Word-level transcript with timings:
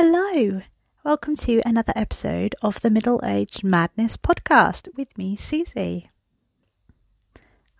Hello, 0.00 0.62
welcome 1.02 1.34
to 1.38 1.60
another 1.66 1.92
episode 1.96 2.54
of 2.62 2.80
the 2.82 2.88
Middle 2.88 3.20
Aged 3.24 3.64
Madness 3.64 4.16
podcast 4.16 4.86
with 4.96 5.18
me, 5.18 5.36
Suzi. 5.36 6.10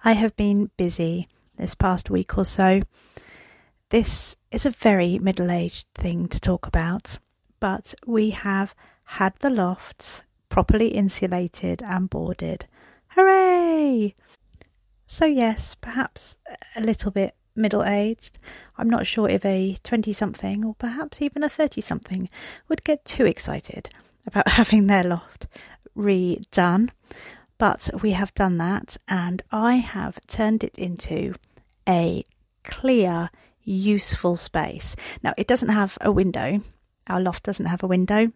I 0.03 0.15
have 0.15 0.35
been 0.35 0.73
busy 0.77 1.29
this 1.55 1.77
past 1.77 2.11
week 2.11 2.37
or 2.37 2.45
so. 2.45 2.81
This 3.91 4.37
is 4.51 4.67
a 4.67 4.71
very 4.71 5.21
middle 5.21 5.49
aged 5.49 5.87
thing 5.95 6.27
to 6.27 6.41
talk 6.41 6.67
about, 6.67 7.19
but 7.61 7.95
we 8.05 8.31
have 8.31 8.75
had 9.05 9.37
the 9.37 9.51
lofts 9.51 10.25
properly 10.49 10.89
insulated 10.89 11.85
and 11.85 12.11
boarded. 12.11 12.67
Hooray! 13.11 14.17
So, 15.07 15.25
yes, 15.25 15.77
perhaps 15.77 16.37
a 16.75 16.81
little 16.81 17.13
bit 17.13 17.37
middle 17.59 17.85
aged. 17.85 18.39
I'm 18.77 18.89
not 18.89 19.07
sure 19.07 19.29
if 19.29 19.45
a 19.45 19.77
20 19.83 20.13
something 20.13 20.65
or 20.65 20.75
perhaps 20.75 21.21
even 21.21 21.43
a 21.43 21.49
30 21.49 21.81
something 21.81 22.29
would 22.69 22.85
get 22.85 23.05
too 23.05 23.27
excited 23.27 23.91
about 24.27 24.49
having 24.53 24.87
their 24.87 25.05
loft 25.05 25.47
redone. 25.97 26.91
But 27.59 27.91
we 28.03 28.13
have 28.13 28.33
done 28.35 28.59
that, 28.59 28.97
and 29.09 29.43
I 29.51 29.77
have 29.77 30.25
turned 30.29 30.63
it 30.63 30.79
into 30.79 31.35
a 31.89 32.25
clear, 32.63 33.31
useful 33.65 34.37
space. 34.37 34.95
Now, 35.25 35.35
it 35.37 35.49
doesn't 35.49 35.71
have 35.71 35.99
a 36.01 36.13
window, 36.13 36.61
our 37.09 37.21
loft 37.21 37.43
doesn't 37.43 37.67
have 37.67 37.83
a 37.83 37.89
window. 37.89 38.33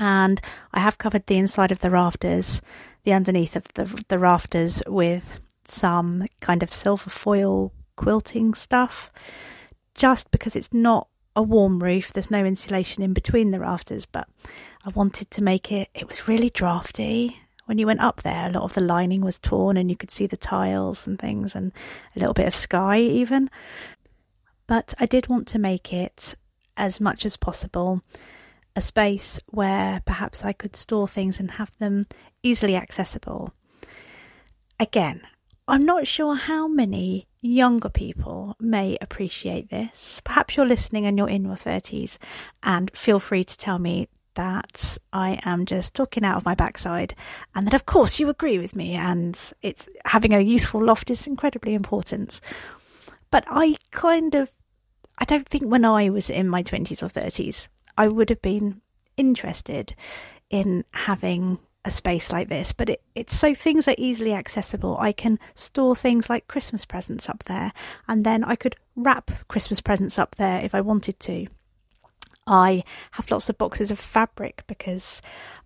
And 0.00 0.40
I 0.72 0.80
have 0.80 0.98
covered 0.98 1.26
the 1.26 1.38
inside 1.38 1.72
of 1.72 1.80
the 1.80 1.90
rafters, 1.90 2.62
the 3.04 3.12
underneath 3.12 3.56
of 3.56 3.64
the, 3.74 4.02
the 4.08 4.18
rafters, 4.18 4.82
with 4.86 5.40
some 5.64 6.24
kind 6.40 6.62
of 6.62 6.72
silver 6.72 7.10
foil 7.10 7.72
quilting 7.98 8.54
stuff 8.54 9.12
just 9.94 10.30
because 10.30 10.54
it's 10.54 10.72
not 10.72 11.08
a 11.34 11.42
warm 11.42 11.80
roof. 11.80 12.12
There's 12.12 12.30
no 12.30 12.44
insulation 12.44 13.02
in 13.02 13.12
between 13.12 13.50
the 13.50 13.58
rafters, 13.60 14.06
but 14.06 14.28
I 14.86 14.90
wanted 14.90 15.30
to 15.32 15.42
make 15.42 15.72
it, 15.72 15.88
it 15.94 16.06
was 16.08 16.28
really 16.28 16.48
drafty. 16.48 17.36
When 17.66 17.76
you 17.76 17.86
went 17.86 18.00
up 18.00 18.22
there, 18.22 18.46
a 18.46 18.52
lot 18.52 18.62
of 18.62 18.74
the 18.74 18.80
lining 18.80 19.20
was 19.20 19.38
torn 19.38 19.76
and 19.76 19.90
you 19.90 19.96
could 19.96 20.12
see 20.12 20.26
the 20.26 20.36
tiles 20.36 21.06
and 21.06 21.18
things 21.18 21.56
and 21.56 21.72
a 22.14 22.20
little 22.20 22.34
bit 22.34 22.46
of 22.46 22.54
sky 22.54 23.00
even. 23.00 23.50
But 24.68 24.94
I 25.00 25.06
did 25.06 25.26
want 25.26 25.48
to 25.48 25.58
make 25.58 25.92
it 25.92 26.36
as 26.76 27.00
much 27.00 27.26
as 27.26 27.36
possible 27.36 28.00
a 28.76 28.80
space 28.80 29.40
where 29.48 30.02
perhaps 30.06 30.44
I 30.44 30.52
could 30.52 30.76
store 30.76 31.08
things 31.08 31.40
and 31.40 31.50
have 31.52 31.76
them 31.78 32.04
easily 32.44 32.76
accessible. 32.76 33.52
Again, 34.78 35.22
I'm 35.68 35.84
not 35.84 36.06
sure 36.06 36.34
how 36.34 36.66
many 36.66 37.28
younger 37.42 37.90
people 37.90 38.56
may 38.58 38.96
appreciate 39.02 39.68
this. 39.68 40.22
Perhaps 40.24 40.56
you're 40.56 40.64
listening 40.64 41.04
and 41.04 41.18
you're 41.18 41.28
in 41.28 41.44
your 41.44 41.56
30s, 41.56 42.16
and 42.62 42.90
feel 42.96 43.18
free 43.18 43.44
to 43.44 43.56
tell 43.56 43.78
me 43.78 44.08
that 44.34 44.96
I 45.12 45.38
am 45.44 45.66
just 45.66 45.94
talking 45.94 46.24
out 46.24 46.38
of 46.38 46.46
my 46.46 46.54
backside, 46.54 47.14
and 47.54 47.66
that 47.66 47.74
of 47.74 47.84
course 47.84 48.18
you 48.18 48.30
agree 48.30 48.58
with 48.58 48.74
me, 48.74 48.94
and 48.94 49.38
it's 49.60 49.90
having 50.06 50.32
a 50.32 50.40
useful 50.40 50.82
loft 50.82 51.10
is 51.10 51.26
incredibly 51.26 51.74
important. 51.74 52.40
But 53.30 53.44
I 53.46 53.76
kind 53.90 54.34
of, 54.34 54.50
I 55.18 55.26
don't 55.26 55.46
think 55.46 55.64
when 55.64 55.84
I 55.84 56.08
was 56.08 56.30
in 56.30 56.48
my 56.48 56.62
20s 56.62 57.02
or 57.02 57.08
30s, 57.08 57.68
I 57.98 58.08
would 58.08 58.30
have 58.30 58.40
been 58.40 58.80
interested 59.18 59.94
in 60.48 60.84
having 60.94 61.58
a 61.84 61.90
space 61.90 62.32
like 62.32 62.48
this, 62.48 62.72
but 62.72 62.90
it, 62.90 63.02
it's 63.14 63.34
so 63.34 63.54
things 63.54 63.88
are 63.88 63.94
easily 63.96 64.32
accessible. 64.32 64.96
I 64.98 65.12
can 65.12 65.38
store 65.54 65.94
things 65.94 66.28
like 66.28 66.48
Christmas 66.48 66.84
presents 66.84 67.28
up 67.28 67.44
there, 67.44 67.72
and 68.06 68.24
then 68.24 68.44
I 68.44 68.56
could 68.56 68.76
wrap 68.96 69.30
Christmas 69.48 69.80
presents 69.80 70.18
up 70.18 70.34
there 70.34 70.60
if 70.64 70.74
I 70.74 70.80
wanted 70.80 71.18
to. 71.20 71.46
I 72.46 72.82
have 73.12 73.30
lots 73.30 73.50
of 73.50 73.58
boxes 73.58 73.90
of 73.90 73.98
fabric 73.98 74.64
because 74.66 75.20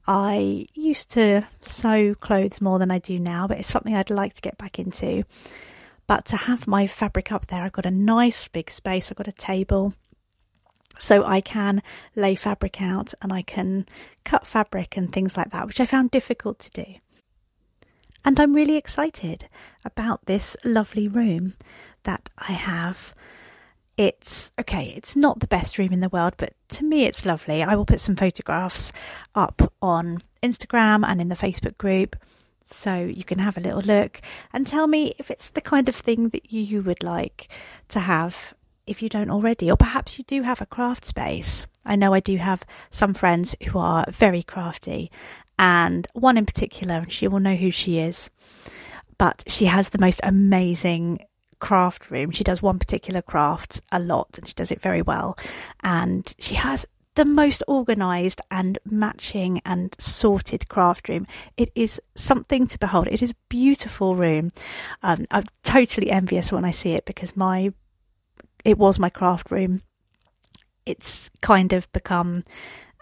I 0.06 0.66
used 0.74 1.10
to 1.12 1.46
sew 1.60 2.14
clothes 2.16 2.60
more 2.60 2.78
than 2.78 2.90
I 2.90 2.98
do 2.98 3.18
now, 3.18 3.46
but 3.46 3.58
it's 3.58 3.68
something 3.68 3.94
I'd 3.94 4.10
like 4.10 4.34
to 4.34 4.42
get 4.42 4.58
back 4.58 4.78
into. 4.78 5.24
But 6.08 6.24
to 6.26 6.36
have 6.36 6.66
my 6.66 6.86
fabric 6.86 7.30
up 7.30 7.46
there, 7.46 7.62
I've 7.62 7.72
got 7.72 7.86
a 7.86 7.90
nice 7.90 8.48
big 8.48 8.70
space, 8.70 9.10
I've 9.10 9.16
got 9.16 9.28
a 9.28 9.32
table, 9.32 9.94
so 10.98 11.24
I 11.24 11.40
can 11.40 11.82
lay 12.14 12.34
fabric 12.34 12.80
out 12.80 13.14
and 13.22 13.32
I 13.32 13.42
can 13.42 13.86
cut 14.24 14.46
fabric 14.46 14.96
and 14.96 15.12
things 15.12 15.36
like 15.36 15.50
that, 15.50 15.66
which 15.66 15.80
I 15.80 15.86
found 15.86 16.10
difficult 16.10 16.58
to 16.60 16.70
do. 16.70 16.94
And 18.24 18.38
I'm 18.38 18.54
really 18.54 18.76
excited 18.76 19.48
about 19.84 20.26
this 20.26 20.56
lovely 20.64 21.08
room 21.08 21.54
that 22.04 22.30
I 22.38 22.52
have. 22.52 23.14
It's 23.96 24.52
okay, 24.58 24.92
it's 24.96 25.16
not 25.16 25.40
the 25.40 25.46
best 25.46 25.76
room 25.76 25.92
in 25.92 26.00
the 26.00 26.08
world, 26.08 26.34
but 26.36 26.54
to 26.68 26.84
me 26.84 27.04
it's 27.04 27.26
lovely. 27.26 27.62
I 27.62 27.74
will 27.74 27.84
put 27.84 28.00
some 28.00 28.16
photographs 28.16 28.92
up 29.34 29.72
on 29.82 30.18
Instagram 30.42 31.04
and 31.06 31.20
in 31.20 31.28
the 31.28 31.34
Facebook 31.34 31.76
group 31.78 32.16
so 32.64 33.04
you 33.04 33.24
can 33.24 33.38
have 33.38 33.56
a 33.56 33.60
little 33.60 33.82
look 33.82 34.20
and 34.52 34.66
tell 34.66 34.86
me 34.86 35.14
if 35.18 35.30
it's 35.30 35.50
the 35.50 35.60
kind 35.60 35.88
of 35.88 35.94
thing 35.94 36.30
that 36.30 36.52
you 36.52 36.80
would 36.82 37.02
like 37.02 37.48
to 37.88 38.00
have 38.00 38.54
if 38.86 39.02
you 39.02 39.08
don't 39.08 39.30
already, 39.30 39.70
or 39.70 39.76
perhaps 39.76 40.18
you 40.18 40.24
do 40.24 40.42
have 40.42 40.60
a 40.60 40.66
craft 40.66 41.04
space. 41.04 41.66
I 41.84 41.96
know 41.96 42.14
I 42.14 42.20
do 42.20 42.36
have 42.36 42.64
some 42.90 43.14
friends 43.14 43.56
who 43.68 43.78
are 43.78 44.04
very 44.08 44.42
crafty, 44.42 45.10
and 45.58 46.06
one 46.12 46.36
in 46.36 46.46
particular, 46.46 46.94
and 46.96 47.12
she 47.12 47.28
will 47.28 47.40
know 47.40 47.56
who 47.56 47.70
she 47.70 47.98
is, 47.98 48.30
but 49.18 49.44
she 49.46 49.66
has 49.66 49.88
the 49.88 50.00
most 50.00 50.20
amazing 50.22 51.20
craft 51.58 52.10
room. 52.10 52.30
She 52.30 52.44
does 52.44 52.60
one 52.62 52.78
particular 52.78 53.22
craft 53.22 53.80
a 53.92 54.00
lot, 54.00 54.38
and 54.38 54.48
she 54.48 54.54
does 54.54 54.72
it 54.72 54.80
very 54.80 55.02
well, 55.02 55.38
and 55.82 56.34
she 56.38 56.54
has 56.54 56.86
the 57.14 57.24
most 57.24 57.62
organized 57.68 58.40
and 58.50 58.78
matching 58.84 59.60
and 59.64 59.94
sorted 59.98 60.68
craft 60.68 61.08
room. 61.08 61.26
It 61.56 61.70
is 61.74 62.00
something 62.14 62.66
to 62.66 62.78
behold. 62.78 63.08
It 63.08 63.22
is 63.22 63.32
a 63.32 63.36
beautiful 63.48 64.16
room. 64.16 64.50
Um, 65.02 65.26
I'm 65.30 65.44
totally 65.62 66.10
envious 66.10 66.50
when 66.50 66.64
I 66.64 66.70
see 66.70 66.92
it 66.92 67.04
because 67.04 67.36
my 67.36 67.72
it 68.64 68.78
was 68.78 68.98
my 68.98 69.10
craft 69.10 69.50
room. 69.50 69.82
It's 70.84 71.30
kind 71.40 71.72
of 71.72 71.90
become 71.92 72.44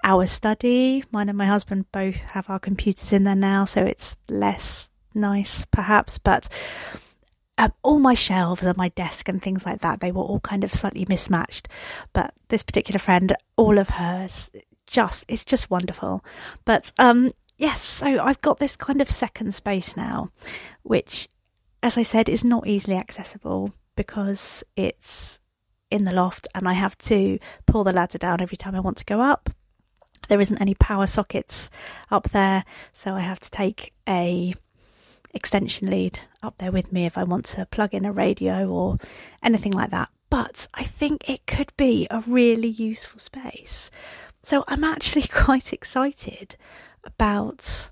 our 0.03 0.27
study. 0.27 1.05
Mine 1.11 1.29
and 1.29 1.39
my 1.39 1.47
husband 1.47 1.91
both 1.93 2.17
have 2.17 2.49
our 2.51 2.59
computers 2.59 3.13
in 3.13 3.25
there 3.25 3.35
now, 3.35 3.65
so 3.65 3.85
it's 3.85 4.19
less 4.29 4.89
nice 5.15 5.65
perhaps, 5.67 6.19
but 6.19 6.49
um, 7.59 7.73
all 7.83 7.99
my 7.99 8.15
shelves 8.15 8.63
and 8.63 8.77
my 8.77 8.89
desk 8.91 9.29
and 9.29 9.43
things 9.43 9.67
like 9.67 9.83
that, 9.83 10.01
they 10.01 10.13
were 10.13 10.23
all 10.23 10.41
kind 10.41 10.65
of 10.65 10.73
slightly 10.73 11.05
mismatched. 11.09 11.69
But 12.13 12.33
this 12.49 12.63
particular 12.63 12.99
friend, 12.99 13.35
all 13.57 13.79
of 13.79 13.91
hers, 13.91 14.51
just 14.87 15.25
it's 15.29 15.45
just 15.45 15.71
wonderful. 15.71 16.25
But 16.65 16.93
um, 16.99 17.29
yes, 17.59 17.83
so 17.83 18.19
I've 18.21 18.41
got 18.41 18.59
this 18.59 18.77
kind 18.77 19.03
of 19.03 19.11
second 19.11 19.53
space 19.53 19.97
now, 19.97 20.31
which, 20.83 21.29
as 21.83 21.99
I 21.99 22.03
said, 22.03 22.29
is 22.31 22.43
not 22.43 22.67
easily 22.67 22.97
accessible 22.97 23.75
because 23.95 24.65
it's 24.75 25.39
in 25.91 26.05
the 26.05 26.15
loft 26.15 26.47
and 26.55 26.69
I 26.69 26.75
have 26.75 26.97
to 26.99 27.39
pull 27.67 27.85
the 27.85 27.93
ladder 27.93 28.19
down 28.19 28.41
every 28.41 28.57
time 28.57 28.75
I 28.75 28.81
want 28.81 28.97
to 28.99 29.05
go 29.05 29.21
up. 29.21 29.51
There 30.29 30.41
isn't 30.41 30.61
any 30.61 30.75
power 30.75 31.07
sockets 31.07 31.71
up 32.11 32.31
there, 32.31 32.65
so 32.93 33.15
I 33.15 33.21
have 33.21 33.41
to 33.41 33.51
take 33.51 33.93
a 34.09 34.55
extension 35.33 35.91
lead 35.91 36.21
up 36.43 36.59
there 36.59 36.73
with 36.73 36.93
me 36.93 37.07
if 37.07 37.17
I 37.17 37.25
want 37.25 37.45
to 37.47 37.67
plug 37.67 37.95
in 37.95 38.05
a 38.05 38.13
radio 38.13 38.69
or 38.69 38.99
anything 39.43 39.73
like 39.73 39.91
that. 39.91 40.11
But 40.29 40.69
I 40.75 40.85
think 40.85 41.29
it 41.29 41.47
could 41.47 41.73
be 41.77 42.07
a 42.11 42.23
really 42.27 42.69
useful 42.69 43.19
space. 43.19 43.91
So 44.43 44.65
I'm 44.69 44.85
actually 44.85 45.23
quite 45.33 45.73
excited 45.73 46.57
about 47.05 47.91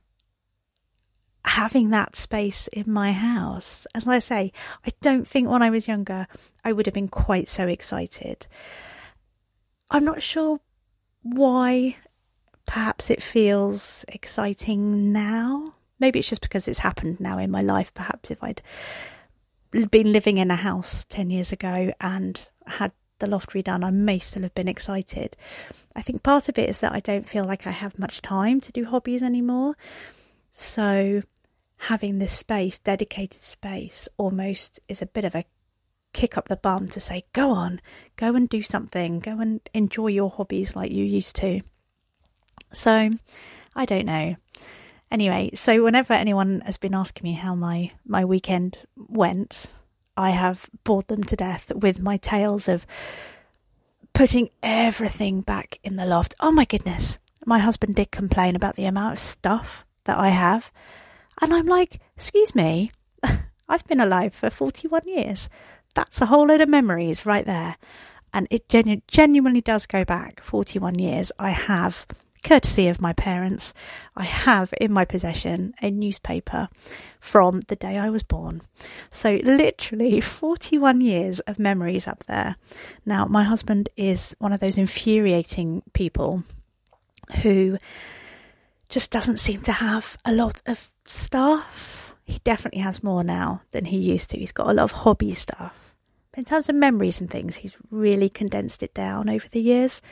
having 1.48 1.90
that 1.90 2.14
space 2.14 2.68
in 2.68 2.90
my 2.90 3.12
house. 3.12 3.86
As 3.94 4.06
I 4.06 4.18
say, 4.18 4.52
I 4.86 4.90
don't 5.00 5.26
think 5.26 5.48
when 5.48 5.62
I 5.62 5.70
was 5.70 5.88
younger 5.88 6.26
I 6.64 6.72
would 6.72 6.86
have 6.86 6.94
been 6.94 7.08
quite 7.08 7.48
so 7.48 7.66
excited. 7.66 8.46
I'm 9.90 10.04
not 10.04 10.22
sure 10.22 10.60
why 11.22 11.96
perhaps 12.66 13.08
it 13.08 13.22
feels 13.22 14.04
exciting 14.08 15.12
now. 15.12 15.74
Maybe 15.98 16.18
it's 16.18 16.28
just 16.28 16.42
because 16.42 16.68
it's 16.68 16.80
happened 16.80 17.18
now 17.20 17.38
in 17.38 17.50
my 17.50 17.62
life. 17.62 17.92
Perhaps 17.94 18.30
if 18.30 18.44
I'd 18.44 18.62
been 19.90 20.12
living 20.12 20.38
in 20.38 20.50
a 20.50 20.56
house 20.56 21.04
10 21.06 21.30
years 21.30 21.52
ago 21.52 21.92
and 22.00 22.40
had 22.66 22.92
the 23.18 23.26
loft 23.26 23.50
redone, 23.50 23.84
I 23.84 23.90
may 23.90 24.18
still 24.18 24.42
have 24.42 24.54
been 24.54 24.68
excited. 24.68 25.36
I 25.96 26.02
think 26.02 26.22
part 26.22 26.48
of 26.48 26.58
it 26.58 26.68
is 26.68 26.78
that 26.80 26.92
I 26.92 27.00
don't 27.00 27.28
feel 27.28 27.44
like 27.44 27.66
I 27.66 27.70
have 27.70 27.98
much 27.98 28.20
time 28.22 28.60
to 28.60 28.72
do 28.72 28.84
hobbies 28.84 29.22
anymore. 29.22 29.74
So 30.50 31.22
having 31.78 32.18
this 32.18 32.32
space, 32.32 32.78
dedicated 32.78 33.42
space, 33.42 34.08
almost 34.16 34.80
is 34.88 35.00
a 35.00 35.06
bit 35.06 35.24
of 35.24 35.34
a 35.34 35.44
kick 36.12 36.36
up 36.36 36.48
the 36.48 36.56
bum 36.56 36.86
to 36.88 37.00
say, 37.00 37.24
go 37.32 37.50
on, 37.50 37.80
go 38.16 38.34
and 38.34 38.48
do 38.48 38.62
something, 38.62 39.20
go 39.20 39.38
and 39.40 39.60
enjoy 39.74 40.08
your 40.08 40.30
hobbies 40.30 40.74
like 40.74 40.90
you 40.90 41.04
used 41.04 41.36
to. 41.36 41.60
So, 42.72 43.10
I 43.74 43.84
don't 43.84 44.06
know. 44.06 44.36
Anyway, 45.10 45.50
so 45.54 45.82
whenever 45.82 46.12
anyone 46.12 46.60
has 46.66 46.76
been 46.76 46.94
asking 46.94 47.24
me 47.24 47.34
how 47.34 47.54
my, 47.54 47.92
my 48.04 48.24
weekend 48.24 48.78
went, 48.96 49.72
I 50.16 50.30
have 50.30 50.68
bored 50.84 51.08
them 51.08 51.24
to 51.24 51.36
death 51.36 51.72
with 51.74 52.00
my 52.00 52.16
tales 52.16 52.68
of 52.68 52.86
putting 54.12 54.50
everything 54.62 55.40
back 55.40 55.78
in 55.82 55.96
the 55.96 56.04
loft. 56.04 56.34
Oh 56.40 56.50
my 56.50 56.64
goodness. 56.64 57.18
My 57.46 57.60
husband 57.60 57.94
did 57.94 58.10
complain 58.10 58.56
about 58.56 58.76
the 58.76 58.84
amount 58.84 59.12
of 59.14 59.18
stuff 59.20 59.86
that 60.04 60.18
I 60.18 60.30
have. 60.30 60.72
And 61.40 61.54
I'm 61.54 61.66
like, 61.66 62.00
excuse 62.16 62.54
me, 62.54 62.90
I've 63.68 63.86
been 63.86 64.00
alive 64.00 64.34
for 64.34 64.50
41 64.50 65.02
years. 65.06 65.48
That's 65.94 66.20
a 66.20 66.26
whole 66.26 66.46
load 66.46 66.60
of 66.60 66.68
memories 66.68 67.26
right 67.26 67.46
there. 67.46 67.76
And 68.32 68.46
it 68.50 68.68
genu- 68.68 69.00
genuinely 69.08 69.60
does 69.60 69.86
go 69.86 70.04
back 70.04 70.40
41 70.42 70.98
years. 70.98 71.32
I 71.38 71.50
have, 71.50 72.06
courtesy 72.42 72.88
of 72.88 73.00
my 73.00 73.12
parents, 73.12 73.72
I 74.16 74.24
have 74.24 74.74
in 74.80 74.92
my 74.92 75.04
possession 75.04 75.74
a 75.80 75.90
newspaper 75.90 76.68
from 77.20 77.60
the 77.68 77.76
day 77.76 77.98
I 77.98 78.10
was 78.10 78.22
born. 78.22 78.60
So, 79.10 79.40
literally 79.42 80.20
41 80.20 81.00
years 81.00 81.40
of 81.40 81.58
memories 81.58 82.06
up 82.06 82.24
there. 82.24 82.56
Now, 83.06 83.24
my 83.26 83.44
husband 83.44 83.88
is 83.96 84.36
one 84.38 84.52
of 84.52 84.60
those 84.60 84.78
infuriating 84.78 85.82
people 85.94 86.42
who 87.42 87.78
just 88.88 89.10
doesn't 89.10 89.38
seem 89.38 89.60
to 89.62 89.72
have 89.72 90.16
a 90.24 90.32
lot 90.32 90.62
of 90.66 90.90
stuff. 91.04 92.14
He 92.24 92.40
definitely 92.44 92.80
has 92.80 93.02
more 93.02 93.24
now 93.24 93.62
than 93.70 93.86
he 93.86 93.96
used 93.96 94.30
to. 94.30 94.38
He's 94.38 94.52
got 94.52 94.68
a 94.68 94.72
lot 94.72 94.84
of 94.84 94.92
hobby 94.92 95.34
stuff. 95.34 95.94
But 96.30 96.40
in 96.40 96.44
terms 96.44 96.68
of 96.68 96.74
memories 96.74 97.20
and 97.20 97.30
things, 97.30 97.56
he's 97.56 97.76
really 97.90 98.28
condensed 98.28 98.82
it 98.82 98.94
down 98.94 99.28
over 99.28 99.48
the 99.48 99.60
years. 99.60 100.02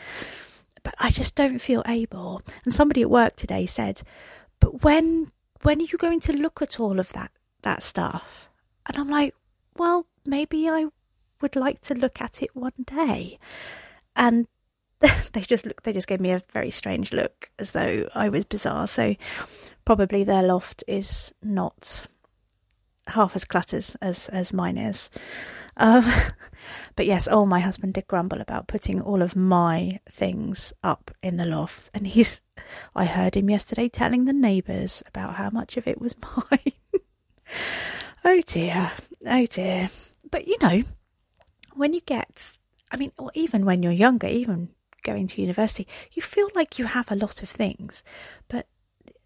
But 0.83 0.95
I 0.99 1.11
just 1.11 1.35
don't 1.35 1.59
feel 1.59 1.83
able. 1.87 2.43
And 2.65 2.73
somebody 2.73 3.03
at 3.03 3.11
work 3.11 3.37
today 3.37 3.67
said, 3.67 4.03
"But 4.61 4.83
when 4.83 5.33
when 5.63 5.81
are 5.81 5.85
you 5.85 5.99
going 5.99 6.21
to 6.21 6.33
look 6.33 6.63
at 6.63 6.79
all 6.79 7.01
of 7.01 7.13
that 7.13 7.33
that 7.63 7.83
stuff?" 7.83 8.49
And 8.87 8.97
I'm 8.97 9.09
like, 9.09 9.35
"Well, 9.77 10.07
maybe 10.25 10.69
I 10.69 10.87
would 11.41 11.57
like 11.57 11.81
to 11.83 11.95
look 11.95 12.21
at 12.21 12.43
it 12.43 12.55
one 12.55 12.85
day." 12.85 13.39
And 14.15 14.47
they 15.33 15.43
just 15.43 15.67
look 15.67 15.83
they 15.83 15.93
just 15.93 16.09
gave 16.09 16.21
me 16.21 16.31
a 16.31 16.43
very 16.53 16.71
strange 16.71 17.13
look 17.13 17.51
as 17.59 17.73
though 17.73 18.09
I 18.15 18.29
was 18.29 18.45
bizarre. 18.45 18.87
So 18.87 19.15
probably 19.85 20.25
their 20.25 20.43
loft 20.43 20.85
is 20.87 21.33
not 21.43 22.07
half 23.09 23.37
as 23.37 23.45
cluttered 23.45 23.85
as 24.01 24.29
as 24.29 24.53
mine 24.53 24.79
is. 24.79 25.11
Um, 25.77 26.11
but 26.97 27.07
yes, 27.07 27.29
oh, 27.31 27.45
my 27.45 27.61
husband 27.61 27.95
did 27.95 28.07
grumble 28.07 28.41
about 28.41 28.67
putting 28.67 29.01
all 29.01 29.23
of 29.23 29.37
my 29.37 30.01
things 30.11 30.73
up 30.83 31.11
in 31.23 31.37
the 31.37 31.45
loft, 31.45 31.91
and 31.95 32.07
he's. 32.07 32.41
I 32.95 33.05
heard 33.05 33.37
him 33.37 33.51
yesterday 33.51 33.89
telling 33.89 34.25
the 34.25 34.33
neighbours 34.33 35.03
about 35.07 35.35
how 35.35 35.51
much 35.51 35.77
of 35.77 35.87
it 35.87 36.01
was 36.01 36.17
mine. 36.51 36.73
oh 38.25 38.41
dear, 38.47 38.93
oh 39.27 39.47
dear. 39.47 39.91
But 40.31 40.49
you 40.49 40.57
know, 40.63 40.83
when 41.75 41.93
you 41.93 42.01
get, 42.01 42.59
I 42.91 42.97
mean, 42.97 43.13
even 43.35 43.67
when 43.67 43.83
you're 43.83 43.93
younger, 43.93 44.27
even 44.27 44.71
going 45.07 45.27
to 45.29 45.41
university, 45.41 45.87
you 46.13 46.21
feel 46.21 46.51
like 46.55 46.79
you 46.79 46.87
have 46.87 47.11
a 47.11 47.17
lot 47.17 47.43
of 47.43 47.49
things, 47.49 48.05
but 48.49 48.67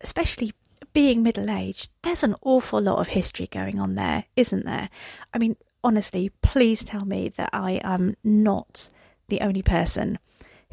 especially 0.01 0.53
being 0.93 1.23
middle 1.23 1.51
aged, 1.51 1.91
there's 2.03 2.23
an 2.23 2.37
awful 2.43 2.81
lot 2.81 2.99
of 2.99 3.09
history 3.09 3.47
going 3.47 3.79
on 3.79 3.95
there, 3.95 4.25
isn't 4.37 4.65
there? 4.65 4.91
I 5.33 5.39
mean, 5.39 5.57
honestly, 5.83 6.31
please 6.43 6.85
tell 6.85 7.05
me 7.05 7.29
that 7.31 7.51
I 7.53 7.81
am 7.83 8.17
not 8.23 8.91
the 9.29 9.41
only 9.41 9.63
person 9.63 10.19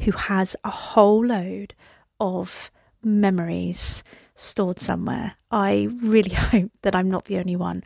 who 0.00 0.12
has 0.12 0.54
a 0.64 0.70
whole 0.70 1.24
load 1.24 1.74
of 2.20 2.70
memories 3.02 4.02
stored 4.34 4.78
somewhere. 4.78 5.36
I 5.50 5.88
really 6.02 6.34
hope 6.34 6.72
that 6.82 6.94
I'm 6.94 7.10
not 7.10 7.24
the 7.24 7.38
only 7.38 7.56
one. 7.56 7.82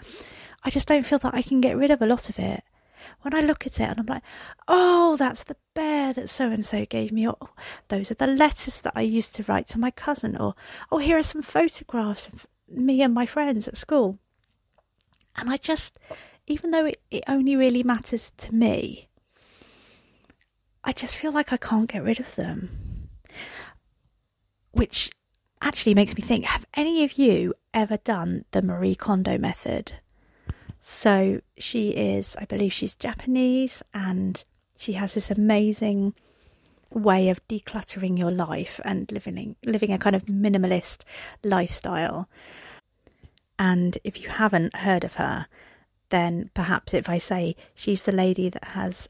I 0.64 0.70
just 0.70 0.88
don't 0.88 1.06
feel 1.06 1.18
that 1.18 1.34
I 1.34 1.42
can 1.42 1.60
get 1.60 1.76
rid 1.76 1.90
of 1.90 2.02
a 2.02 2.06
lot 2.06 2.28
of 2.28 2.38
it 2.38 2.62
when 3.22 3.34
I 3.34 3.40
look 3.40 3.66
at 3.66 3.80
it 3.80 3.88
and 3.88 4.00
I'm 4.00 4.06
like, 4.06 4.22
oh, 4.68 5.16
that's 5.16 5.44
the 5.44 5.56
bear 5.74 6.12
that 6.12 6.28
so 6.28 6.50
and 6.50 6.64
so 6.64 6.84
gave 6.84 7.12
me, 7.12 7.26
or 7.26 7.36
oh, 7.40 7.50
those 7.88 8.10
are 8.10 8.14
the 8.14 8.26
letters 8.26 8.80
that 8.80 8.92
I 8.94 9.02
used 9.02 9.34
to 9.36 9.42
write 9.44 9.66
to 9.68 9.80
my 9.80 9.90
cousin, 9.90 10.36
or 10.36 10.54
oh, 10.90 10.98
here 10.98 11.18
are 11.18 11.22
some 11.22 11.42
photographs 11.42 12.28
of 12.28 12.46
me 12.68 13.02
and 13.02 13.14
my 13.14 13.26
friends 13.26 13.68
at 13.68 13.76
school. 13.76 14.18
And 15.36 15.50
I 15.50 15.56
just, 15.56 15.98
even 16.46 16.70
though 16.70 16.86
it, 16.86 17.00
it 17.10 17.24
only 17.28 17.56
really 17.56 17.82
matters 17.82 18.32
to 18.38 18.54
me, 18.54 19.08
I 20.84 20.92
just 20.92 21.16
feel 21.16 21.32
like 21.32 21.52
I 21.52 21.56
can't 21.56 21.90
get 21.90 22.02
rid 22.02 22.20
of 22.20 22.34
them. 22.34 23.08
Which 24.72 25.10
actually 25.60 25.94
makes 25.94 26.16
me 26.16 26.22
think 26.22 26.44
have 26.44 26.66
any 26.74 27.04
of 27.04 27.12
you 27.12 27.54
ever 27.72 27.98
done 27.98 28.44
the 28.50 28.62
Marie 28.62 28.94
Kondo 28.94 29.38
method? 29.38 29.92
So 30.84 31.40
she 31.56 31.90
is, 31.90 32.34
I 32.40 32.44
believe 32.44 32.72
she's 32.72 32.96
Japanese 32.96 33.84
and 33.94 34.42
she 34.76 34.94
has 34.94 35.14
this 35.14 35.30
amazing 35.30 36.12
way 36.90 37.28
of 37.28 37.46
decluttering 37.46 38.18
your 38.18 38.32
life 38.32 38.80
and 38.84 39.10
living 39.12 39.54
living 39.64 39.92
a 39.92 39.98
kind 39.98 40.16
of 40.16 40.26
minimalist 40.26 41.02
lifestyle. 41.44 42.28
And 43.60 43.96
if 44.02 44.20
you 44.20 44.28
haven't 44.28 44.74
heard 44.74 45.04
of 45.04 45.14
her, 45.14 45.46
then 46.08 46.50
perhaps 46.52 46.94
if 46.94 47.08
I 47.08 47.18
say 47.18 47.54
she's 47.76 48.02
the 48.02 48.10
lady 48.10 48.48
that 48.48 48.64
has 48.64 49.06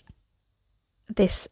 this 1.08 1.48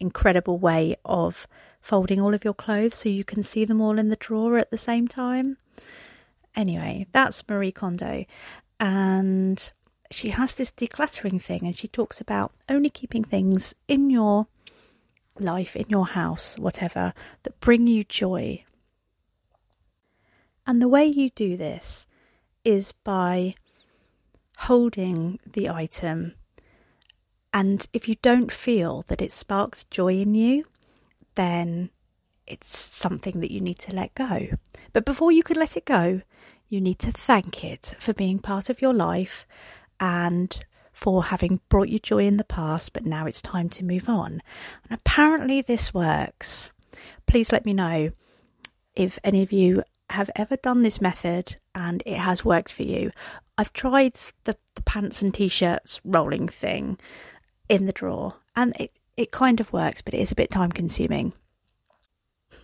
incredible 0.00 0.56
way 0.56 0.96
of 1.04 1.46
folding 1.82 2.22
all 2.22 2.32
of 2.32 2.42
your 2.42 2.54
clothes 2.54 2.94
so 2.94 3.10
you 3.10 3.22
can 3.22 3.42
see 3.42 3.66
them 3.66 3.82
all 3.82 3.98
in 3.98 4.08
the 4.08 4.16
drawer 4.16 4.56
at 4.56 4.70
the 4.70 4.78
same 4.78 5.06
time. 5.06 5.58
Anyway, 6.56 7.06
that's 7.12 7.46
Marie 7.46 7.70
Kondo 7.70 8.24
and 8.80 9.72
she 10.10 10.30
has 10.30 10.54
this 10.54 10.70
decluttering 10.70 11.40
thing 11.40 11.64
and 11.64 11.76
she 11.76 11.88
talks 11.88 12.20
about 12.20 12.52
only 12.68 12.90
keeping 12.90 13.24
things 13.24 13.74
in 13.86 14.10
your 14.10 14.46
life, 15.38 15.76
in 15.76 15.86
your 15.88 16.06
house, 16.06 16.58
whatever, 16.58 17.12
that 17.42 17.60
bring 17.60 17.86
you 17.86 18.04
joy. 18.04 18.64
And 20.66 20.82
the 20.82 20.88
way 20.88 21.06
you 21.06 21.30
do 21.30 21.56
this 21.56 22.06
is 22.64 22.92
by 22.92 23.54
holding 24.58 25.38
the 25.50 25.68
item. 25.68 26.34
And 27.52 27.86
if 27.92 28.08
you 28.08 28.16
don't 28.22 28.52
feel 28.52 29.04
that 29.08 29.22
it 29.22 29.32
sparks 29.32 29.84
joy 29.84 30.18
in 30.18 30.34
you, 30.34 30.64
then 31.34 31.90
it's 32.46 32.76
something 32.76 33.40
that 33.40 33.52
you 33.52 33.60
need 33.60 33.78
to 33.78 33.94
let 33.94 34.14
go. 34.14 34.48
But 34.92 35.04
before 35.04 35.32
you 35.32 35.42
can 35.42 35.56
let 35.56 35.76
it 35.76 35.84
go, 35.84 36.22
you 36.68 36.80
need 36.80 36.98
to 37.00 37.12
thank 37.12 37.64
it 37.64 37.94
for 37.98 38.12
being 38.12 38.38
part 38.38 38.68
of 38.68 38.82
your 38.82 38.94
life 38.94 39.46
and 39.98 40.64
for 40.92 41.24
having 41.24 41.60
brought 41.68 41.88
you 41.88 41.98
joy 41.98 42.26
in 42.26 42.36
the 42.36 42.44
past, 42.44 42.92
but 42.92 43.06
now 43.06 43.24
it's 43.26 43.40
time 43.40 43.68
to 43.70 43.84
move 43.84 44.08
on. 44.08 44.42
And 44.88 44.98
apparently, 44.98 45.62
this 45.62 45.94
works. 45.94 46.70
Please 47.26 47.52
let 47.52 47.64
me 47.64 47.72
know 47.72 48.10
if 48.94 49.18
any 49.22 49.42
of 49.42 49.52
you 49.52 49.84
have 50.10 50.30
ever 50.34 50.56
done 50.56 50.82
this 50.82 51.00
method 51.00 51.56
and 51.74 52.02
it 52.04 52.16
has 52.16 52.44
worked 52.44 52.72
for 52.72 52.82
you. 52.82 53.12
I've 53.56 53.72
tried 53.72 54.14
the, 54.44 54.56
the 54.74 54.82
pants 54.82 55.22
and 55.22 55.32
t 55.32 55.48
shirts 55.48 56.00
rolling 56.04 56.48
thing 56.48 56.98
in 57.68 57.86
the 57.86 57.92
drawer 57.92 58.36
and 58.56 58.74
it, 58.80 58.98
it 59.16 59.30
kind 59.30 59.60
of 59.60 59.72
works, 59.72 60.02
but 60.02 60.14
it 60.14 60.20
is 60.20 60.32
a 60.32 60.36
bit 60.36 60.50
time 60.50 60.72
consuming. 60.72 61.32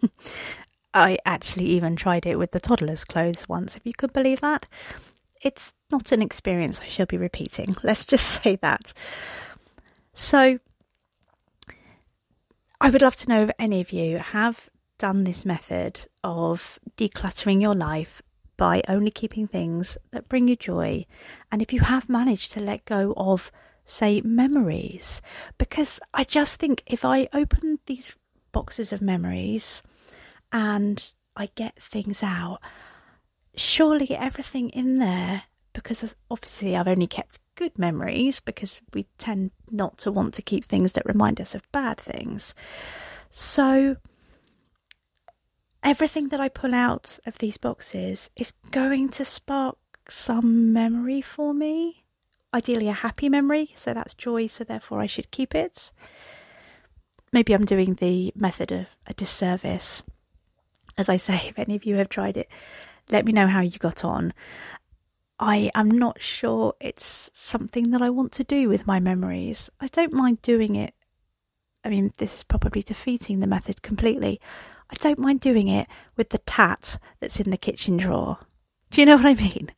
I 0.95 1.19
actually 1.27 1.67
even 1.67 1.97
tried 1.97 2.25
it 2.25 2.39
with 2.39 2.53
the 2.53 2.61
toddler's 2.61 3.05
clothes 3.05 3.49
once, 3.49 3.77
if 3.77 3.85
you 3.85 3.93
could 3.93 4.13
believe 4.13 4.41
that. 4.41 4.67
It's 5.43 5.75
not 5.91 6.13
an 6.13 6.23
experience 6.23 6.81
I 6.81 6.89
shall 6.89 7.07
be 7.07 7.19
repeating, 7.19 7.77
let's 7.83 8.07
just 8.07 8.43
say 8.43 8.57
that. 8.57 8.95
So, 10.15 10.61
I 12.81 12.91
would 12.91 13.03
love 13.03 13.17
to 13.17 13.29
know 13.29 13.43
if 13.43 13.51
any 13.59 13.81
of 13.81 13.93
you 13.93 14.19
have 14.19 14.71
done 14.99 15.25
this 15.25 15.45
method 15.45 16.07
of 16.23 16.79
decluttering 16.97 17.61
your 17.61 17.75
life 17.75 18.23
by 18.57 18.83
only 18.89 19.11
keeping 19.11 19.49
things 19.49 19.99
that 20.13 20.29
bring 20.29 20.47
you 20.47 20.55
joy, 20.55 21.05
and 21.51 21.61
if 21.61 21.73
you 21.73 21.81
have 21.81 22.09
managed 22.09 22.53
to 22.53 22.61
let 22.61 22.85
go 22.85 23.13
of, 23.17 23.51
say, 23.85 24.21
memories. 24.21 25.21
Because 25.59 25.99
I 26.13 26.23
just 26.23 26.61
think 26.61 26.85
if 26.87 27.05
I 27.05 27.29
open 27.33 27.81
these 27.87 28.17
boxes 28.53 28.93
of 28.93 29.03
memories, 29.03 29.83
and 30.55 31.13
I 31.37 31.51
get 31.57 31.83
things 31.83 32.23
out, 32.23 32.61
surely 33.57 34.13
everything 34.13 34.71
in 34.71 35.01
there, 35.01 35.43
because 35.73 36.15
obviously 36.31 36.77
I've 36.77 36.87
only 36.87 37.09
kept 37.09 37.41
good 37.57 37.77
memories 37.77 38.39
because 38.39 38.81
we 38.95 39.07
tend 39.19 39.51
not 39.73 39.99
to 39.99 40.13
want 40.13 40.33
to 40.35 40.43
keep 40.43 40.65
things 40.65 40.93
that 40.93 41.05
remind 41.07 41.41
us 41.41 41.57
of 41.57 41.71
bad 41.73 41.99
things. 41.99 42.55
So 43.31 43.97
everything 45.83 46.29
that 46.29 46.41
I 46.41 46.49
pull 46.49 46.73
out 46.73 47.19
of 47.27 47.39
these 47.39 47.59
boxes 47.59 48.31
is 48.37 48.53
going 48.71 49.09
to 49.11 49.25
spark 49.25 49.77
some 50.09 50.73
memory 50.73 51.21
for 51.21 51.53
me. 51.53 52.05
Ideally, 52.55 52.89
a 52.89 52.93
happy 52.93 53.29
memory, 53.29 53.73
so 53.75 53.93
that's 53.93 54.15
joy, 54.15 54.47
so 54.47 54.63
therefore 54.63 55.01
I 55.01 55.09
should 55.09 55.33
keep 55.33 55.53
it. 55.53 55.91
Maybe 57.33 57.53
I'm 57.53 57.65
doing 57.65 57.95
the 57.95 58.33
method 58.37 58.71
of 58.71 58.87
a 59.09 59.15
disservice 59.15 60.05
as 60.97 61.09
I 61.09 61.17
say, 61.17 61.35
if 61.49 61.59
any 61.59 61.75
of 61.75 61.85
you 61.85 61.97
have 61.97 62.09
tried 62.09 62.37
it, 62.37 62.49
let 63.11 63.27
me 63.27 63.33
know 63.33 63.47
how 63.47 63.61
you 63.61 63.79
got 63.79 64.05
on. 64.05 64.33
I 65.39 65.71
am 65.75 65.91
not 65.91 66.23
sure 66.23 66.75
it's 66.81 67.31
something 67.35 67.91
that 67.91 68.01
I 68.01 68.09
want 68.09 68.33
to 68.33 68.45
do 68.45 68.69
with 68.69 68.87
my 68.87 69.01
memories. 69.01 69.69
I 69.81 69.89
don't 69.89 70.13
mind 70.13 70.41
doing 70.43 70.77
it 70.77 70.95
I 71.85 71.91
mean, 71.91 72.13
this 72.19 72.37
is 72.37 72.45
probably 72.45 72.83
defeating 72.83 73.41
the 73.41 73.47
method 73.47 73.83
completely. 73.83 74.41
I 74.91 74.95
don't 74.95 75.19
mind 75.19 75.41
doing 75.41 75.69
it 75.69 75.87
with 76.17 76.31
the 76.31 76.39
tat 76.39 76.99
that's 77.21 77.39
in 77.39 77.51
the 77.51 77.57
kitchen 77.57 77.99
drawer. 77.99 78.39
Do 78.91 79.01
you 79.01 79.07
know 79.07 79.17
what 79.17 79.27
I 79.27 79.35
mean? 79.35 79.73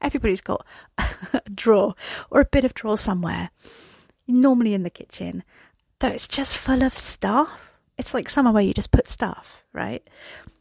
Everybody's 0.00 0.42
got 0.42 0.66
a 0.98 1.40
drawer 1.52 1.94
or 2.30 2.40
a 2.40 2.46
bit 2.46 2.64
of 2.64 2.74
drawer 2.74 2.98
somewhere, 2.98 3.50
normally 4.26 4.74
in 4.74 4.82
the 4.82 4.90
kitchen, 4.90 5.44
though 6.00 6.08
it's 6.08 6.28
just 6.28 6.58
full 6.58 6.82
of 6.82 6.92
stuff. 6.92 7.74
It's 7.96 8.12
like 8.12 8.28
somewhere 8.28 8.52
where 8.52 8.62
you 8.62 8.74
just 8.74 8.90
put 8.90 9.06
stuff, 9.06 9.64
right? 9.72 10.06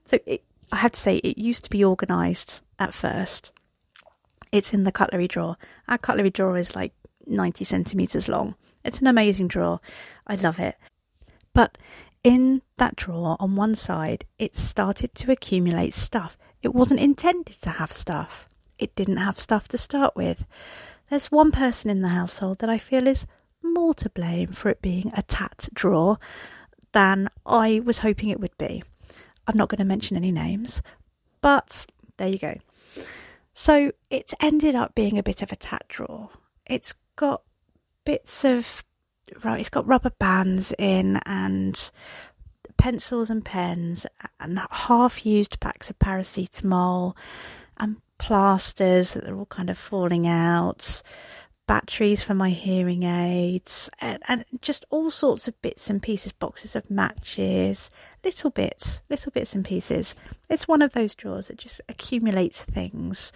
So 0.05 0.19
it, 0.25 0.43
I 0.71 0.77
have 0.77 0.91
to 0.91 0.99
say, 0.99 1.17
it 1.17 1.37
used 1.37 1.63
to 1.65 1.69
be 1.69 1.83
organised 1.83 2.61
at 2.79 2.93
first. 2.93 3.51
It's 4.51 4.73
in 4.73 4.83
the 4.83 4.91
cutlery 4.91 5.27
drawer. 5.27 5.57
Our 5.87 5.97
cutlery 5.97 6.29
drawer 6.29 6.57
is 6.57 6.75
like 6.75 6.93
90 7.27 7.65
centimetres 7.65 8.29
long. 8.29 8.55
It's 8.83 8.99
an 8.99 9.07
amazing 9.07 9.47
drawer. 9.47 9.79
I 10.27 10.35
love 10.35 10.59
it. 10.59 10.75
But 11.53 11.77
in 12.23 12.61
that 12.77 12.95
drawer 12.95 13.35
on 13.39 13.55
one 13.55 13.75
side, 13.75 14.25
it 14.37 14.55
started 14.55 15.15
to 15.15 15.31
accumulate 15.31 15.93
stuff. 15.93 16.37
It 16.61 16.73
wasn't 16.73 16.99
intended 16.99 17.61
to 17.61 17.71
have 17.71 17.91
stuff. 17.91 18.47
It 18.77 18.95
didn't 18.95 19.17
have 19.17 19.39
stuff 19.39 19.67
to 19.69 19.77
start 19.77 20.15
with. 20.15 20.45
There's 21.09 21.31
one 21.31 21.51
person 21.51 21.89
in 21.89 22.01
the 22.01 22.09
household 22.09 22.59
that 22.59 22.69
I 22.69 22.77
feel 22.77 23.07
is 23.07 23.27
more 23.61 23.93
to 23.95 24.09
blame 24.09 24.47
for 24.49 24.69
it 24.69 24.81
being 24.81 25.11
a 25.15 25.21
tat 25.21 25.69
drawer 25.73 26.17
than 26.91 27.29
I 27.45 27.81
was 27.83 27.99
hoping 27.99 28.29
it 28.29 28.39
would 28.39 28.57
be. 28.57 28.83
I'm 29.47 29.57
not 29.57 29.69
going 29.69 29.79
to 29.79 29.85
mention 29.85 30.17
any 30.17 30.31
names, 30.31 30.81
but 31.41 31.85
there 32.17 32.29
you 32.29 32.37
go. 32.37 32.55
So 33.53 33.91
it's 34.09 34.33
ended 34.41 34.75
up 34.75 34.95
being 34.95 35.17
a 35.17 35.23
bit 35.23 35.41
of 35.41 35.51
a 35.51 35.55
tat 35.55 35.85
drawer. 35.87 36.29
It's 36.65 36.93
got 37.15 37.41
bits 38.03 38.43
of 38.43 38.83
right, 39.43 39.59
it's 39.59 39.69
got 39.69 39.87
rubber 39.87 40.11
bands 40.19 40.73
in 40.77 41.17
and 41.25 41.91
pencils 42.77 43.29
and 43.29 43.43
pens 43.43 44.05
and 44.39 44.57
that 44.57 44.71
half 44.71 45.25
used 45.25 45.59
packs 45.59 45.89
of 45.89 45.97
paracetamol 45.99 47.15
and 47.77 47.97
plasters 48.17 49.13
that 49.13 49.27
are 49.27 49.37
all 49.37 49.45
kind 49.45 49.69
of 49.69 49.77
falling 49.77 50.27
out, 50.27 51.01
batteries 51.67 52.23
for 52.23 52.33
my 52.33 52.49
hearing 52.49 53.03
aids, 53.03 53.89
and, 53.99 54.21
and, 54.27 54.45
just 54.61 54.85
all 54.89 55.11
sorts 55.11 55.47
of 55.47 55.61
bits 55.61 55.89
and 55.89 56.01
pieces, 56.01 56.31
boxes 56.31 56.75
of 56.75 56.89
matches, 56.89 57.89
little 58.25 58.49
bits, 58.49 59.01
little 59.09 59.31
bits 59.31 59.55
and 59.55 59.63
pieces. 59.63 60.15
It's 60.49 60.67
one 60.67 60.81
of 60.81 60.93
those 60.93 61.15
drawers 61.15 61.47
that 61.47 61.57
just 61.57 61.79
accumulates 61.87 62.65
things. 62.65 63.31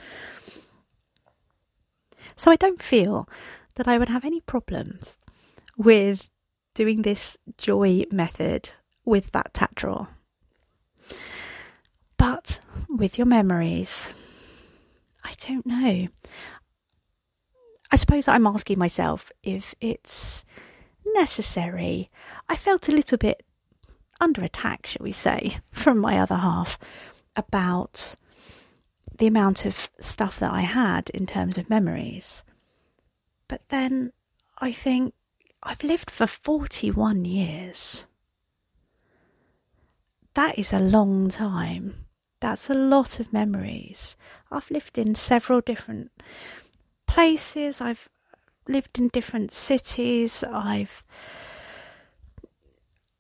So 2.36 2.52
I 2.52 2.56
don't 2.56 2.82
feel 2.82 3.30
that 3.76 3.88
I 3.88 3.98
would 3.98 4.10
have 4.10 4.26
any 4.26 4.42
problems 4.42 5.18
with 5.78 6.30
doing 6.74 7.04
this 7.04 7.38
joy 7.58 8.04
method 8.12 8.72
with 9.06 9.32
that 9.32 9.54
tat 9.54 9.76
drawer. 9.76 10.08
But 12.18 12.60
with 12.90 13.18
your 13.18 13.28
memories, 13.28 14.14
I 15.24 15.34
don't 15.48 15.66
know. 15.66 16.08
I 17.92 17.96
suppose 17.96 18.28
I'm 18.28 18.48
asking 18.48 18.80
myself 18.80 19.32
if 19.44 19.74
it's 19.80 20.44
necessary. 21.14 22.10
I 22.48 22.56
felt 22.56 22.90
a 22.90 22.92
little 22.92 23.18
bit 23.18 23.44
under 24.20 24.44
attack, 24.44 24.86
shall 24.86 25.04
we 25.04 25.12
say, 25.12 25.60
from 25.72 25.98
my 25.98 26.20
other 26.20 26.38
half 26.38 26.78
about 27.36 28.16
the 29.18 29.28
amount 29.28 29.66
of 29.66 29.90
stuff 30.00 30.40
that 30.40 30.52
I 30.52 30.62
had 30.62 31.10
in 31.12 31.26
terms 31.26 31.58
of 31.58 31.70
memories. 31.70 32.44
But 33.48 33.62
then 33.70 34.14
I 34.60 34.72
think 34.72 35.14
I've 35.62 35.84
lived 35.84 36.10
for 36.10 36.28
41 36.28 37.26
years. 37.26 38.08
That 40.36 40.58
is 40.58 40.72
a 40.72 40.80
long 40.80 41.30
time. 41.30 42.06
That's 42.40 42.70
a 42.70 42.74
lot 42.74 43.20
of 43.20 43.34
memories. 43.34 44.16
I've 44.50 44.72
lived 44.72 44.98
in 44.98 45.16
several 45.16 45.60
different 45.60 46.12
places. 47.08 47.82
I've 47.82 48.08
lived 48.68 49.00
in 49.00 49.10
different 49.10 49.52
cities. 49.52 50.44
I've 50.44 51.06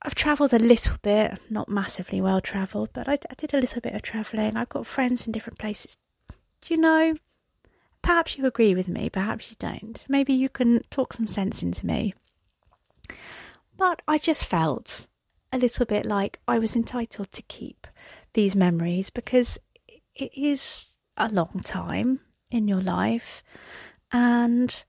I've 0.01 0.15
travelled 0.15 0.53
a 0.53 0.59
little 0.59 0.97
bit, 1.01 1.39
not 1.49 1.67
massively 1.67 2.21
well 2.21 2.39
travelled, 2.39 2.89
but 2.93 3.09
I, 3.09 3.13
I 3.13 3.33
did 3.35 3.53
a 3.53 3.59
little 3.59 3.81
bit 3.81 3.93
of 3.93 4.01
travelling. 4.01 4.55
I've 4.55 4.69
got 4.69 4.87
friends 4.87 5.25
in 5.25 5.33
different 5.33 5.59
places. 5.59 5.97
Do 6.61 6.73
you 6.73 6.79
know? 6.79 7.15
Perhaps 8.01 8.37
you 8.37 8.45
agree 8.45 8.73
with 8.73 8.87
me, 8.87 9.09
perhaps 9.09 9.49
you 9.49 9.57
don't. 9.59 10.03
Maybe 10.07 10.33
you 10.33 10.47
can 10.47 10.81
talk 10.89 11.13
some 11.13 11.27
sense 11.27 11.61
into 11.61 11.85
me. 11.85 12.13
But 13.77 14.01
I 14.07 14.17
just 14.17 14.45
felt 14.45 15.07
a 15.51 15.57
little 15.57 15.85
bit 15.85 16.05
like 16.05 16.39
I 16.47 16.59
was 16.59 16.75
entitled 16.75 17.31
to 17.31 17.41
keep 17.43 17.87
these 18.33 18.55
memories 18.55 19.09
because 19.09 19.59
it 20.15 20.31
is 20.35 20.91
a 21.17 21.29
long 21.29 21.61
time 21.63 22.21
in 22.51 22.67
your 22.67 22.81
life. 22.81 23.43
And 24.11 24.83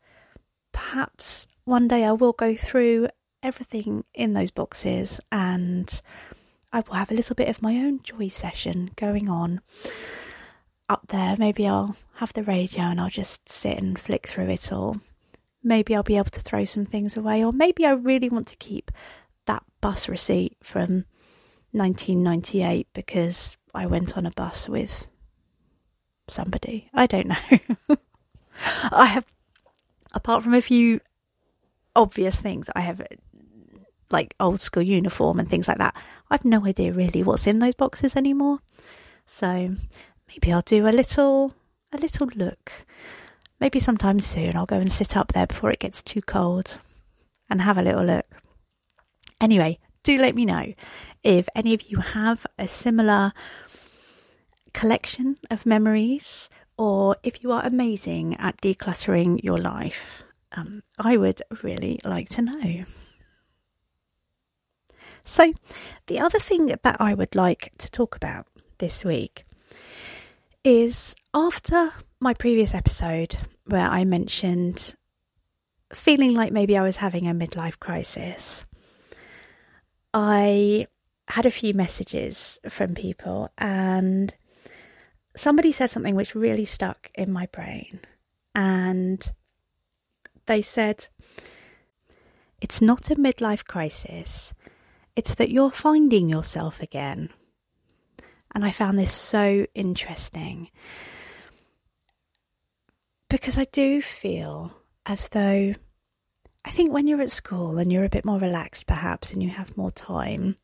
perhaps 0.73 1.49
one 1.65 1.89
day 1.89 2.05
I 2.05 2.13
will 2.13 2.33
go 2.33 2.55
through 2.55 3.09
everything 3.43 4.05
in 4.15 4.35
those 4.35 4.51
boxes 4.51 5.21
and 5.33 6.01
I 6.73 6.81
will 6.81 6.95
have 6.95 7.11
a 7.11 7.15
little 7.15 7.35
bit 7.35 7.49
of 7.49 7.63
my 7.63 7.77
own 7.77 8.01
joy 8.03 8.29
session 8.29 8.91
going 8.97 9.29
on 9.29 9.61
up 10.89 11.09
there. 11.09 11.37
Maybe 11.39 11.67
I'll 11.67 11.97
have 12.17 12.33
the 12.33 12.45
radio 12.45 12.83
and 12.83 13.01
I'll 13.01 13.11
just 13.11 13.49
sit 13.49 13.77
and 13.79 13.99
flick 13.99 14.27
through 14.29 14.49
it 14.49 14.73
all. 14.73 14.99
Maybe 15.63 15.95
I'll 15.95 16.03
be 16.03 16.17
able 16.17 16.31
to 16.31 16.41
throw 16.41 16.65
some 16.65 16.87
things 16.87 17.17
away, 17.17 17.45
or 17.45 17.53
maybe 17.53 17.85
I 17.85 17.91
really 17.91 18.31
want 18.31 18.47
to 18.49 18.57
keep 18.57 18.91
that 19.47 19.63
bus 19.81 20.09
receipt 20.09 20.57
from 20.63 21.05
1998 21.73 22.89
because 22.95 23.57
I 23.75 23.87
went 23.87 24.17
on 24.17 24.25
a 24.25 24.31
bus 24.31 24.69
with 24.69 25.07
somebody. 26.29 26.89
I 26.95 27.07
don't 27.07 27.27
know. 27.27 27.97
I 28.91 29.07
have, 29.07 29.27
apart 30.13 30.43
from 30.43 30.55
a 30.55 30.63
few 30.63 31.01
obvious 31.95 32.41
things, 32.41 32.71
I 32.75 32.81
have 32.81 33.03
like 34.11 34.35
old 34.41 34.61
school 34.61 34.83
uniform 34.83 35.39
and 35.39 35.49
things 35.49 35.69
like 35.69 35.79
that. 35.79 35.97
I've 36.31 36.45
no 36.45 36.67
idea 36.67 36.93
really 36.93 37.23
what's 37.23 37.47
in 37.47 37.59
those 37.59 37.75
boxes 37.75 38.17
anymore. 38.17 38.61
So 39.27 39.75
maybe 40.29 40.53
I'll 40.53 40.63
do 40.63 40.87
a 40.87 40.91
little 40.91 41.55
a 41.93 41.97
little 41.97 42.29
look. 42.35 42.73
Maybe 43.61 43.79
sometime 43.79 44.21
soon 44.21 44.57
I'll 44.57 44.67
go 44.67 44.77
and 44.79 44.91
sit 44.91 45.17
up 45.17 45.33
there 45.33 45.47
before 45.47 45.71
it 45.71 45.81
gets 45.81 46.03
too 46.03 46.23
cold 46.23 46.81
and 47.49 47.61
have 47.63 47.79
a 47.79 47.83
little 47.83 48.05
look. 48.05 48.27
Anyway, 49.41 49.79
do 50.03 50.17
let 50.19 50.35
me 50.35 50.45
know 50.45 50.73
if 51.23 51.49
any 51.55 51.75
of 51.75 51.83
you 51.83 51.99
have 51.99 52.47
a 52.59 52.67
similar 52.67 53.33
collection 54.73 55.37
of 55.51 55.67
memories 55.67 56.49
or 56.77 57.17
if 57.23 57.43
you 57.43 57.53
are 57.53 57.65
amazing 57.65 58.37
at 58.37 58.61
decluttering 58.61 59.43
your 59.45 59.59
life. 59.59 60.23
Um, 60.57 60.83
I 60.99 61.17
would 61.17 61.43
really 61.63 62.01
like 62.05 62.29
to 62.31 62.43
know. 62.43 62.85
So, 65.31 65.55
the 66.09 66.19
other 66.19 66.41
thing 66.41 66.75
that 66.83 66.97
I 67.01 67.15
would 67.15 67.37
like 67.37 67.71
to 67.79 67.89
talk 67.89 68.17
about 68.17 68.49
this 68.79 69.05
week 69.05 69.45
is 70.65 71.15
after 71.33 71.93
my 72.19 72.35
previous 72.35 72.75
episode 72.75 73.37
where 73.65 73.87
I 73.87 74.05
mentioned 74.05 74.97
feeling 75.95 76.35
like 76.35 76.51
maybe 76.51 76.77
I 76.77 76.83
was 76.83 76.97
having 76.97 77.29
a 77.29 77.33
midlife 77.33 77.79
crisis. 77.79 78.67
I 80.13 80.89
had 81.29 81.47
a 81.47 81.53
few 81.53 81.75
messages 81.75 82.59
from 82.69 82.97
people, 82.97 83.51
and 83.57 84.35
somebody 85.37 85.71
said 85.71 85.91
something 85.91 86.17
which 86.17 86.35
really 86.35 86.65
stuck 86.65 87.09
in 87.15 87.31
my 87.33 87.47
brain. 87.53 88.01
And 88.53 89.31
they 90.47 90.61
said, 90.61 91.07
It's 92.61 92.83
not 92.83 93.13
a 93.13 93.15
midlife 93.15 93.65
crisis, 93.65 94.55
it's 95.17 95.35
that 95.37 95.51
you're 95.51 95.71
finding 95.71 96.29
yourself 96.29 96.81
again. 96.81 97.31
And 98.55 98.65
I 98.65 98.71
found 98.71 98.99
this 98.99 99.13
so 99.13 99.67
interesting 99.75 100.71
because 103.29 103.59
I 103.59 103.65
do 103.65 104.03
feel 104.03 104.73
as 105.07 105.29
though 105.29 105.75
I 106.65 106.71
think 106.71 106.93
when 106.93 107.07
you're 107.07 107.23
at 107.23 107.31
school 107.31 107.79
and 107.79 107.91
you're 107.91 108.05
a 108.05 108.11
bit 108.11 108.25
more 108.25 108.39
relaxed, 108.39 108.87
perhaps, 108.87 109.33
and 109.33 109.43
you 109.43 109.51
have 109.51 109.77
more 109.77 109.91
time, 109.91 110.57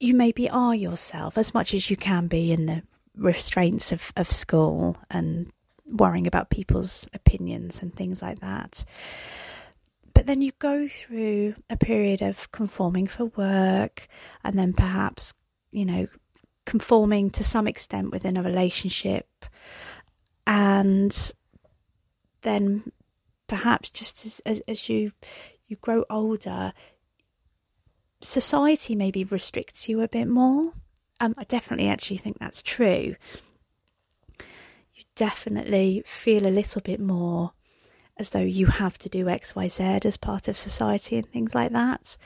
you 0.00 0.14
maybe 0.14 0.50
are 0.50 0.74
yourself 0.74 1.38
as 1.38 1.54
much 1.54 1.72
as 1.72 1.88
you 1.88 1.96
can 1.96 2.26
be 2.26 2.50
in 2.50 2.66
the 2.66 2.82
restraints 3.16 3.92
of, 3.92 4.12
of 4.16 4.30
school 4.30 4.96
and 5.10 5.52
worrying 5.86 6.26
about 6.26 6.50
people's 6.50 7.08
opinions 7.12 7.82
and 7.82 7.94
things 7.94 8.22
like 8.22 8.40
that. 8.40 8.84
But 10.22 10.28
then 10.28 10.40
you 10.40 10.52
go 10.60 10.86
through 10.86 11.56
a 11.68 11.76
period 11.76 12.22
of 12.22 12.52
conforming 12.52 13.08
for 13.08 13.24
work 13.24 14.06
and 14.44 14.56
then 14.56 14.72
perhaps, 14.72 15.34
you 15.72 15.84
know, 15.84 16.06
conforming 16.64 17.28
to 17.30 17.42
some 17.42 17.66
extent 17.66 18.12
within 18.12 18.36
a 18.36 18.42
relationship 18.44 19.26
and 20.46 21.32
then 22.42 22.92
perhaps 23.48 23.90
just 23.90 24.24
as, 24.24 24.40
as, 24.46 24.62
as 24.68 24.88
you 24.88 25.10
you 25.66 25.74
grow 25.74 26.04
older, 26.08 26.72
society 28.20 28.94
maybe 28.94 29.24
restricts 29.24 29.88
you 29.88 30.02
a 30.02 30.08
bit 30.08 30.28
more. 30.28 30.72
Um, 31.18 31.34
I 31.36 31.42
definitely 31.42 31.88
actually 31.88 32.18
think 32.18 32.38
that's 32.38 32.62
true. 32.62 33.16
You 34.38 35.02
definitely 35.16 36.04
feel 36.06 36.46
a 36.46 36.48
little 36.48 36.80
bit 36.80 37.00
more 37.00 37.54
as 38.22 38.30
though 38.30 38.38
you 38.38 38.66
have 38.66 38.98
to 38.98 39.08
do 39.08 39.28
X, 39.28 39.56
Y, 39.56 39.66
Z 39.66 39.82
as 40.04 40.16
part 40.16 40.46
of 40.46 40.56
society 40.56 41.16
and 41.16 41.28
things 41.28 41.56
like 41.56 41.72
that. 41.72 42.16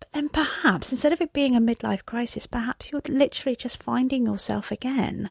But 0.00 0.10
then 0.12 0.28
perhaps 0.28 0.90
instead 0.90 1.12
of 1.12 1.20
it 1.20 1.32
being 1.32 1.54
a 1.54 1.60
midlife 1.60 2.04
crisis, 2.04 2.48
perhaps 2.48 2.90
you're 2.90 3.00
literally 3.08 3.54
just 3.54 3.80
finding 3.80 4.26
yourself 4.26 4.72
again. 4.72 5.30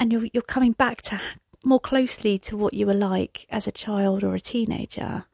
And 0.00 0.10
you're, 0.10 0.26
you're 0.32 0.42
coming 0.42 0.72
back 0.72 1.00
to 1.02 1.20
more 1.62 1.78
closely 1.78 2.40
to 2.40 2.56
what 2.56 2.74
you 2.74 2.86
were 2.86 2.92
like 2.92 3.46
as 3.50 3.68
a 3.68 3.72
child 3.72 4.24
or 4.24 4.34
a 4.34 4.40
teenager. 4.40 5.26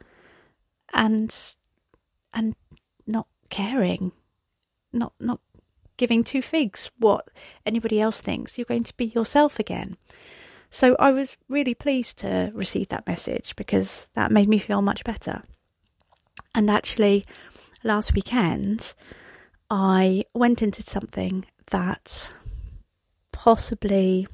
And 0.93 1.35
and 2.35 2.55
not 3.07 3.29
caring, 3.49 4.13
not 4.93 5.15
not 5.19 5.41
giving 5.97 6.23
two 6.23 6.43
figs 6.43 6.91
what 6.99 7.29
anybody 7.65 7.99
else 7.99 8.21
thinks. 8.21 8.59
You're 8.59 8.67
going 8.67 8.85
to 8.85 8.97
be 8.97 9.07
yourself 9.07 9.59
again. 9.59 9.97
So 10.71 10.97
I 10.99 11.13
was 11.13 11.37
really 11.49 11.75
pleased 11.75 12.19
to 12.19 12.51
receive 12.55 12.89
that 12.89 13.07
message 13.07 13.57
because 13.57 14.09
that 14.15 14.31
made 14.31 14.49
me 14.49 14.59
feel 14.59 14.83
much 14.83 15.05
better. 15.05 15.43
And 16.55 16.71
actually, 16.71 17.25
last 17.83 18.15
weekend, 18.15 18.95
I 19.71 20.25
went 20.35 20.63
into 20.63 20.83
something 20.83 21.47
that 21.71 22.31
possibly 23.33 24.27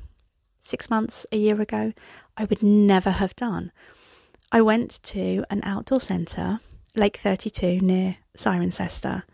six 0.61 0.88
months, 0.88 1.26
a 1.31 1.37
year 1.37 1.61
ago, 1.61 1.93
I 2.37 2.45
would 2.45 2.62
never 2.62 3.11
have 3.11 3.37
done. 3.37 3.71
I 4.50 4.62
went 4.62 5.03
to 5.05 5.45
an 5.50 5.61
outdoor 5.62 6.00
centre, 6.00 6.61
Lake 6.97 7.17
32 7.19 7.81
near 7.81 8.17
Cirencester, 8.37 9.25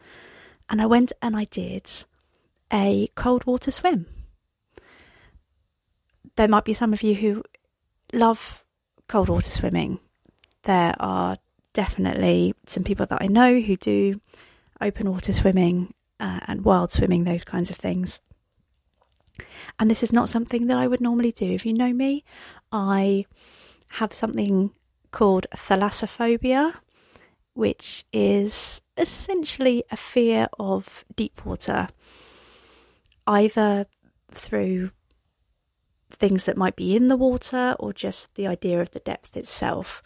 and 0.68 0.82
I 0.82 0.86
went 0.86 1.12
and 1.22 1.36
I 1.36 1.44
did 1.44 1.88
a 2.72 3.08
cold 3.14 3.44
water 3.44 3.70
swim. 3.70 4.06
There 6.40 6.48
might 6.48 6.64
be 6.64 6.72
some 6.72 6.94
of 6.94 7.02
you 7.02 7.14
who 7.14 7.42
love 8.14 8.64
cold 9.08 9.28
water 9.28 9.50
swimming. 9.50 9.98
There 10.62 10.94
are 10.98 11.36
definitely 11.74 12.54
some 12.64 12.82
people 12.82 13.04
that 13.04 13.20
I 13.20 13.26
know 13.26 13.60
who 13.60 13.76
do 13.76 14.22
open 14.80 15.12
water 15.12 15.34
swimming 15.34 15.92
uh, 16.18 16.40
and 16.46 16.64
wild 16.64 16.92
swimming, 16.92 17.24
those 17.24 17.44
kinds 17.44 17.68
of 17.68 17.76
things. 17.76 18.20
And 19.78 19.90
this 19.90 20.02
is 20.02 20.14
not 20.14 20.30
something 20.30 20.66
that 20.68 20.78
I 20.78 20.86
would 20.86 21.02
normally 21.02 21.30
do. 21.30 21.44
If 21.44 21.66
you 21.66 21.74
know 21.74 21.92
me, 21.92 22.24
I 22.72 23.26
have 23.98 24.14
something 24.14 24.70
called 25.10 25.46
thalassophobia, 25.54 26.72
which 27.52 28.06
is 28.14 28.80
essentially 28.96 29.84
a 29.90 29.96
fear 29.98 30.48
of 30.58 31.04
deep 31.14 31.44
water, 31.44 31.88
either 33.26 33.84
through 34.32 34.92
things 36.12 36.44
that 36.44 36.56
might 36.56 36.76
be 36.76 36.96
in 36.96 37.08
the 37.08 37.16
water 37.16 37.74
or 37.78 37.92
just 37.92 38.34
the 38.34 38.46
idea 38.46 38.80
of 38.80 38.90
the 38.90 39.00
depth 39.00 39.36
itself. 39.36 40.02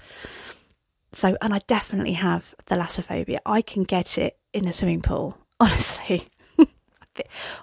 So, 1.13 1.37
and 1.41 1.55
I 1.55 1.61
definitely 1.67 2.15
have 2.15 2.55
thalassophobia. 2.67 3.39
I 3.47 3.63
can 3.63 3.85
get 3.85 4.19
it 4.19 4.37
in 4.53 4.67
a 4.67 4.73
swimming 4.73 5.03
pool, 5.03 5.39
honestly. 5.61 6.29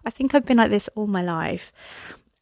I 0.06 0.10
think 0.10 0.34
I've 0.34 0.46
been 0.46 0.58
like 0.58 0.70
this 0.70 0.90
all 0.96 1.08
my 1.08 1.22
life. 1.22 1.72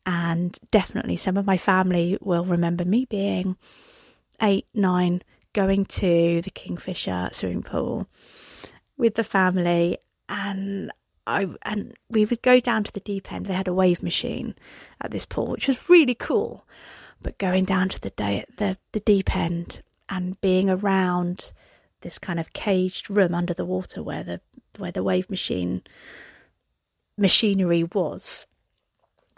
And 0.06 0.58
definitely 0.72 1.18
some 1.18 1.38
of 1.38 1.46
my 1.46 1.58
family 1.58 2.18
will 2.22 2.46
remember 2.46 2.86
me 2.86 3.06
being 3.06 3.58
eight, 4.41 4.68
nine, 4.74 5.22
going 5.53 5.86
to 5.86 6.41
the 6.41 6.51
Kingfisher 6.51 7.29
swimming 7.32 7.63
pool 7.63 8.08
with 8.98 9.15
the 9.15 9.24
family 9.24 9.98
and 10.27 10.91
I 11.29 11.48
and 11.62 11.93
we 12.09 12.25
would 12.25 12.41
go 12.41 12.59
down 12.59 12.83
to 12.83 12.91
the 12.91 13.00
deep 13.00 13.31
end. 13.31 13.45
They 13.45 13.53
had 13.53 13.67
a 13.67 13.74
wave 13.74 14.01
machine 14.01 14.56
at 14.99 15.12
this 15.12 15.25
pool, 15.25 15.47
which 15.47 15.67
was 15.67 15.89
really 15.89 16.15
cool. 16.15 16.67
But 17.21 17.38
going 17.38 17.65
down 17.65 17.89
to 17.89 18.01
the 18.01 18.10
day 18.10 18.45
the 18.58 18.77
the 18.93 18.99
deep 18.99 19.36
end 19.36 19.82
and 20.10 20.41
being 20.41 20.69
around 20.69 21.54
this 22.01 22.17
kind 22.17 22.39
of 22.39 22.54
caged 22.54 23.10
room 23.10 23.36
under 23.36 23.54
the 23.54 23.65
water 23.65 24.01
where 24.01 24.23
the 24.23 24.41
where 24.77 24.91
the 24.91 25.04
wave 25.04 25.30
machine 25.30 25.84
machinery 27.17 27.84
was. 27.84 28.47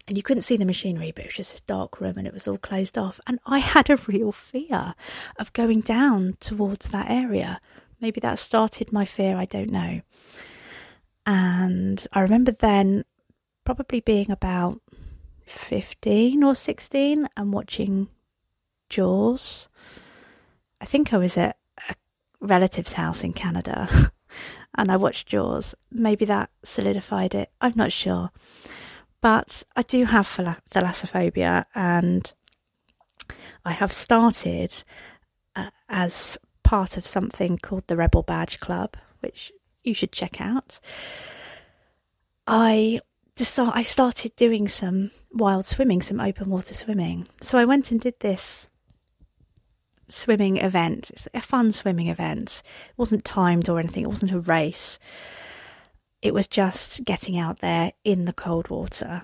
And 0.08 0.18
you 0.18 0.24
couldn't 0.24 0.44
see 0.44 0.58
the 0.58 0.66
machinery, 0.66 1.12
but 1.12 1.26
it 1.26 1.28
was 1.28 1.36
just 1.36 1.60
a 1.60 1.66
dark 1.68 2.00
room 2.00 2.18
and 2.18 2.28
it 2.28 2.34
was 2.34 2.48
all 2.48 2.58
closed 2.58 2.98
off. 2.98 3.20
And 3.28 3.40
I 3.46 3.60
had 3.76 3.90
a 3.90 3.98
real 3.98 4.32
fear 4.32 4.96
of 5.38 5.54
going 5.54 5.82
down 5.82 6.38
towards 6.40 6.90
that 6.90 7.10
area. 7.10 7.60
Maybe 8.00 8.20
that 8.22 8.40
started 8.40 8.92
my 8.92 9.06
fear, 9.06 9.38
I 9.38 9.46
don't 9.46 9.70
know. 9.70 10.02
And 11.34 12.06
I 12.12 12.20
remember 12.20 12.52
then 12.52 13.06
probably 13.64 14.02
being 14.02 14.30
about 14.32 14.82
15 15.46 16.44
or 16.44 16.56
16 16.56 17.30
and 17.38 17.54
watching 17.54 18.10
Jaws. 18.90 19.70
I 20.82 20.86
think 20.86 21.14
I 21.14 21.18
was 21.18 21.38
at 21.38 21.56
a 21.90 21.96
relative's 22.42 22.94
house 22.94 23.24
in 23.24 23.32
Canada 23.32 24.12
and 24.76 24.92
I 24.92 24.98
watched 24.98 25.30
Jaws. 25.30 25.74
Maybe 25.90 26.26
that 26.26 26.50
solidified 26.64 27.34
it. 27.34 27.50
I'm 27.62 27.78
not 27.78 27.94
sure. 27.94 28.32
But 29.22 29.64
I 29.74 29.84
do 29.84 30.04
have 30.04 30.28
thalassophobia 30.28 31.64
and 31.74 32.34
I 33.64 33.72
have 33.72 33.94
started 33.94 34.84
uh, 35.56 35.70
as 35.88 36.38
part 36.62 36.98
of 36.98 37.08
something 37.08 37.58
called 37.58 37.88
the 37.88 37.96
Rebel 37.96 38.22
Badge 38.22 38.60
Club, 38.60 38.98
which 39.22 39.54
you 39.84 39.94
should 39.94 40.12
check 40.12 40.40
out. 40.40 40.80
I 42.48 43.02
decided 43.36 43.74
I 43.76 43.84
started 43.84 44.36
doing 44.36 44.68
some 44.68 45.12
wild 45.32 45.66
swimming, 45.66 46.02
some 46.02 46.20
open 46.20 46.50
water 46.50 46.74
swimming. 46.74 47.28
So 47.42 47.58
I 47.58 47.66
went 47.66 47.92
and 47.92 48.00
did 48.00 48.20
this 48.20 48.70
swimming 50.08 50.58
event. 50.58 51.10
It's 51.12 51.28
a 51.34 51.42
fun 51.42 51.72
swimming 51.72 52.08
event. 52.08 52.62
It 52.90 52.98
wasn't 52.98 53.24
timed 53.24 53.70
or 53.70 53.80
anything, 53.80 54.04
it 54.04 54.10
wasn't 54.10 54.34
a 54.34 54.40
race. 54.40 55.00
It 56.22 56.34
was 56.34 56.48
just 56.48 57.04
getting 57.04 57.38
out 57.38 57.60
there 57.60 57.94
in 58.04 58.26
the 58.26 58.34
cold 58.34 58.70
water. 58.70 59.24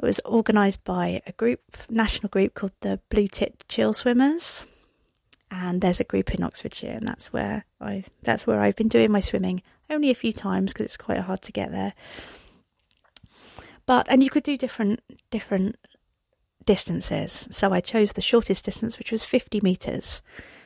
It 0.00 0.04
was 0.04 0.20
organised 0.24 0.84
by 0.84 1.22
a 1.26 1.32
group, 1.32 1.60
national 1.88 2.28
group 2.28 2.54
called 2.54 2.72
the 2.80 3.00
Blue 3.08 3.26
Tit 3.26 3.64
Chill 3.68 3.92
Swimmers. 3.92 4.64
And 5.56 5.80
there's 5.80 6.00
a 6.00 6.04
group 6.04 6.34
in 6.34 6.42
Oxfordshire, 6.42 6.96
and 6.96 7.06
that's 7.06 7.32
where 7.32 7.64
I 7.80 8.04
that's 8.22 8.44
where 8.44 8.60
I've 8.60 8.74
been 8.74 8.88
doing 8.88 9.12
my 9.12 9.20
swimming. 9.20 9.62
Only 9.88 10.10
a 10.10 10.14
few 10.14 10.32
times 10.32 10.72
because 10.72 10.86
it's 10.86 10.96
quite 10.96 11.18
hard 11.18 11.42
to 11.42 11.52
get 11.52 11.70
there. 11.70 11.92
But 13.86 14.06
and 14.10 14.22
you 14.22 14.30
could 14.30 14.42
do 14.42 14.56
different 14.56 15.00
different 15.30 15.76
distances. 16.64 17.46
So 17.52 17.72
I 17.72 17.80
chose 17.80 18.12
the 18.12 18.20
shortest 18.20 18.64
distance, 18.64 18.98
which 18.98 19.12
was 19.12 19.22
50 19.22 19.60
metres, 19.60 20.22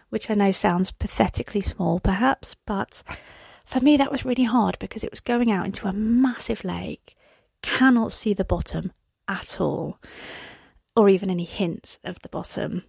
which 0.09 0.31
I 0.31 0.35
know 0.35 0.53
sounds 0.53 0.90
pathetically 0.90 1.61
small, 1.61 2.01
perhaps, 2.01 2.57
but 2.66 3.03
for 3.64 3.81
me 3.81 3.96
that 3.98 4.12
was 4.12 4.24
really 4.24 4.44
hard 4.44 4.79
because 4.79 5.05
it 5.05 5.11
was 5.11 5.20
going 5.20 5.51
out 5.51 5.66
into 5.66 5.87
a 5.87 5.92
massive 5.92 6.64
lake, 6.64 7.14
cannot 7.62 8.12
see 8.12 8.33
the 8.33 8.44
bottom 8.44 8.92
at 9.27 9.61
all, 9.61 9.98
or 10.96 11.09
even 11.09 11.29
any 11.29 11.44
hint 11.44 11.98
of 12.05 12.20
the 12.20 12.29
bottom. 12.31 12.85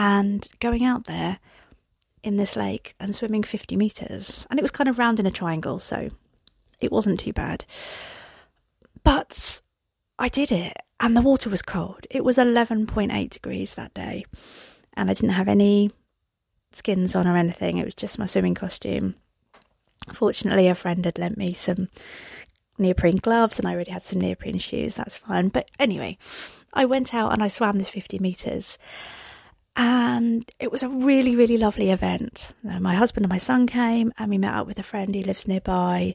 And 0.00 0.48
going 0.60 0.82
out 0.82 1.04
there 1.04 1.40
in 2.22 2.38
this 2.38 2.56
lake 2.56 2.94
and 2.98 3.14
swimming 3.14 3.42
50 3.42 3.76
metres, 3.76 4.46
and 4.48 4.58
it 4.58 4.62
was 4.62 4.70
kind 4.70 4.88
of 4.88 4.98
round 4.98 5.20
in 5.20 5.26
a 5.26 5.30
triangle, 5.30 5.78
so 5.78 6.08
it 6.80 6.90
wasn't 6.90 7.20
too 7.20 7.34
bad. 7.34 7.66
But 9.04 9.60
I 10.18 10.30
did 10.30 10.50
it, 10.50 10.74
and 11.00 11.14
the 11.14 11.20
water 11.20 11.50
was 11.50 11.60
cold. 11.60 12.06
It 12.10 12.24
was 12.24 12.38
11.8 12.38 13.28
degrees 13.28 13.74
that 13.74 13.92
day, 13.92 14.24
and 14.94 15.10
I 15.10 15.12
didn't 15.12 15.34
have 15.34 15.48
any 15.48 15.90
skins 16.72 17.14
on 17.14 17.28
or 17.28 17.36
anything. 17.36 17.76
It 17.76 17.84
was 17.84 17.94
just 17.94 18.18
my 18.18 18.24
swimming 18.24 18.54
costume. 18.54 19.16
Fortunately, 20.14 20.66
a 20.66 20.74
friend 20.74 21.04
had 21.04 21.18
lent 21.18 21.36
me 21.36 21.52
some 21.52 21.88
neoprene 22.78 23.16
gloves, 23.16 23.58
and 23.58 23.68
I 23.68 23.74
already 23.74 23.90
had 23.90 24.02
some 24.02 24.22
neoprene 24.22 24.60
shoes. 24.60 24.94
That's 24.94 25.18
fine. 25.18 25.48
But 25.48 25.70
anyway, 25.78 26.16
I 26.72 26.86
went 26.86 27.12
out 27.12 27.34
and 27.34 27.42
I 27.42 27.48
swam 27.48 27.76
this 27.76 27.90
50 27.90 28.18
meters. 28.18 28.78
And 29.82 30.50
it 30.58 30.70
was 30.70 30.82
a 30.82 30.88
really, 30.88 31.34
really 31.36 31.56
lovely 31.56 31.90
event. 31.90 32.52
My 32.62 32.94
husband 32.94 33.24
and 33.24 33.32
my 33.32 33.38
son 33.38 33.66
came, 33.66 34.12
and 34.18 34.28
we 34.28 34.36
met 34.36 34.54
up 34.54 34.66
with 34.66 34.78
a 34.78 34.82
friend 34.82 35.14
who 35.14 35.22
lives 35.22 35.48
nearby, 35.48 36.14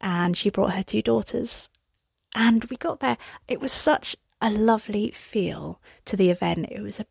and 0.00 0.34
she 0.36 0.48
brought 0.48 0.72
her 0.72 0.82
two 0.82 1.02
daughters 1.02 1.68
and 2.34 2.64
we 2.64 2.76
got 2.76 3.00
there. 3.00 3.16
It 3.48 3.60
was 3.60 3.72
such 3.72 4.16
a 4.40 4.50
lovely 4.50 5.10
feel 5.10 5.80
to 6.06 6.16
the 6.16 6.30
event. 6.30 6.66
It 6.70 6.82
was 6.82 7.00
a 7.00 7.06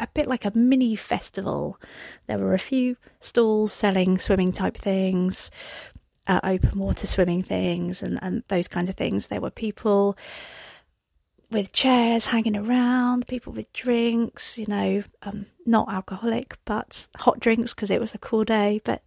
a 0.00 0.08
bit 0.12 0.26
like 0.26 0.44
a 0.44 0.50
mini 0.58 0.96
festival. 0.96 1.80
There 2.26 2.38
were 2.38 2.52
a 2.52 2.58
few 2.58 2.96
stalls 3.20 3.72
selling 3.72 4.18
swimming 4.18 4.50
type 4.50 4.76
things, 4.76 5.52
uh, 6.26 6.40
open 6.42 6.80
water 6.80 7.06
swimming 7.06 7.44
things, 7.44 8.02
and, 8.02 8.18
and 8.20 8.42
those 8.48 8.66
kinds 8.66 8.88
of 8.90 8.96
things. 8.96 9.28
There 9.28 9.40
were 9.40 9.50
people 9.50 10.18
with 11.54 11.72
chairs 11.72 12.26
hanging 12.26 12.56
around, 12.56 13.28
people 13.28 13.52
with 13.52 13.72
drinks, 13.72 14.58
you 14.58 14.66
know, 14.66 15.04
um, 15.22 15.46
not 15.64 15.90
alcoholic, 15.90 16.58
but 16.64 17.06
hot 17.16 17.38
drinks 17.38 17.72
because 17.72 17.92
it 17.92 18.00
was 18.00 18.12
a 18.12 18.18
cool 18.18 18.44
day. 18.44 18.80
But 18.84 19.02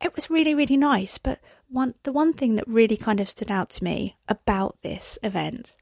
it 0.00 0.14
was 0.16 0.28
really, 0.28 0.52
really 0.52 0.76
nice. 0.76 1.16
But 1.16 1.38
one, 1.68 1.94
the 2.02 2.12
one 2.12 2.32
thing 2.32 2.56
that 2.56 2.66
really 2.66 2.96
kind 2.96 3.20
of 3.20 3.28
stood 3.28 3.52
out 3.52 3.70
to 3.70 3.84
me 3.84 4.16
about 4.28 4.78
this 4.82 5.16
event 5.22 5.76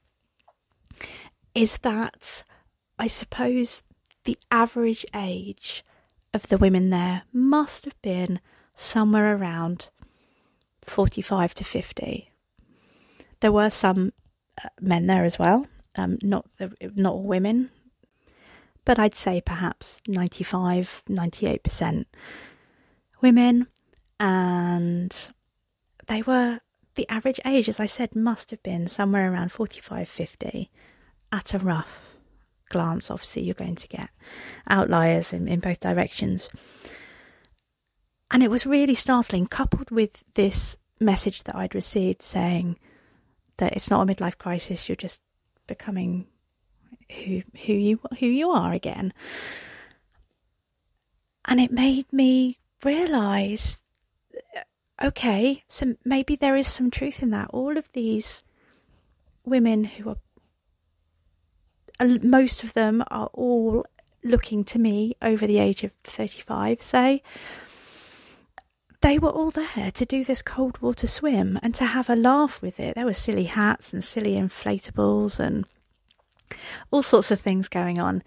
is 1.55 1.79
that 1.79 2.44
I 2.98 3.07
suppose 3.07 3.83
the 4.24 4.38
average 4.51 5.07
age 5.14 5.85
of 6.35 6.48
the 6.48 6.59
women 6.59 6.90
there 6.90 7.22
must 7.33 7.87
have 7.87 8.01
been 8.03 8.40
somewhere 8.74 9.35
around 9.35 9.90
45 10.83 11.55
to 11.55 11.64
50. 11.64 12.31
There 13.40 13.53
were 13.53 13.70
some 13.70 14.12
uh, 14.62 14.68
men 14.81 15.07
there 15.07 15.24
as 15.24 15.38
well, 15.38 15.66
um, 15.98 16.18
not 16.22 16.46
the, 16.58 16.72
not 16.94 17.14
all 17.14 17.22
women, 17.22 17.70
but 18.84 18.98
I'd 18.98 19.14
say 19.14 19.40
perhaps 19.40 20.00
95, 20.06 21.02
98% 21.08 22.04
women, 23.20 23.66
and 24.18 25.30
they 26.06 26.22
were 26.22 26.61
the 26.94 27.08
average 27.08 27.40
age, 27.44 27.68
as 27.68 27.78
I 27.78 27.87
said, 27.87 28.16
must 28.16 28.50
have 28.50 28.62
been 28.62 28.88
somewhere 28.88 29.32
around 29.32 29.52
45, 29.52 30.08
50 30.08 30.70
at 31.30 31.54
a 31.54 31.58
rough 31.58 32.16
glance. 32.68 33.11
Obviously, 33.11 33.42
you're 33.42 33.54
going 33.54 33.76
to 33.76 33.88
get 33.88 34.11
outliers 34.68 35.32
in, 35.32 35.46
in 35.46 35.61
both 35.61 35.78
directions. 35.78 36.48
And 38.30 38.42
it 38.42 38.50
was 38.50 38.66
really 38.66 38.96
startling, 38.96 39.46
coupled 39.46 39.90
with 39.90 40.24
this 40.34 40.76
message 41.00 41.44
that 41.44 41.54
I'd 41.56 41.74
received 41.74 42.20
saying 42.20 42.78
that 43.58 43.74
it's 43.74 43.90
not 43.90 44.08
a 44.08 44.12
midlife 44.12 44.38
crisis, 44.38 44.88
you're 44.88 44.96
just 44.96 45.22
becoming 45.68 46.26
who 47.24 47.42
who 47.64 47.72
you 47.72 48.00
who 48.18 48.26
you 48.26 48.50
are 48.50 48.72
again. 48.72 49.12
And 51.44 51.61
it 51.61 51.70
made 51.70 52.12
me 52.12 52.59
realize 52.85 53.81
okay, 55.02 55.62
so 55.68 55.94
maybe 56.04 56.35
there 56.35 56.57
is 56.57 56.66
some 56.66 56.90
truth 56.90 57.22
in 57.22 57.31
that. 57.31 57.50
All 57.50 57.78
of 57.78 57.92
these 57.92 58.42
women 59.44 59.85
who 59.85 60.11
are 60.11 60.16
most 62.22 62.62
of 62.62 62.74
them 62.74 63.02
are 63.11 63.28
all 63.33 63.85
looking 64.22 64.64
to 64.64 64.78
me 64.78 65.16
over 65.22 65.46
the 65.46 65.59
age 65.59 65.83
of 65.85 65.92
35, 66.04 66.83
say, 66.83 67.22
they 69.00 69.18
were 69.18 69.30
all 69.30 69.50
there 69.50 69.90
to 69.92 70.04
do 70.04 70.24
this 70.24 70.42
cold 70.42 70.80
water 70.80 71.06
swim 71.06 71.58
and 71.62 71.74
to 71.76 71.84
have 71.84 72.11
a 72.11 72.16
laugh 72.16 72.61
with 72.61 72.80
it. 72.80 72.94
There 72.94 73.04
were 73.04 73.12
silly 73.12 73.44
hats 73.44 73.92
and 73.92 74.02
silly 74.02 74.34
inflatables 74.34 75.38
and 75.38 75.66
all 76.90 77.02
sorts 77.02 77.30
of 77.30 77.40
things 77.40 77.68
going 77.68 78.00
on. 78.00 78.22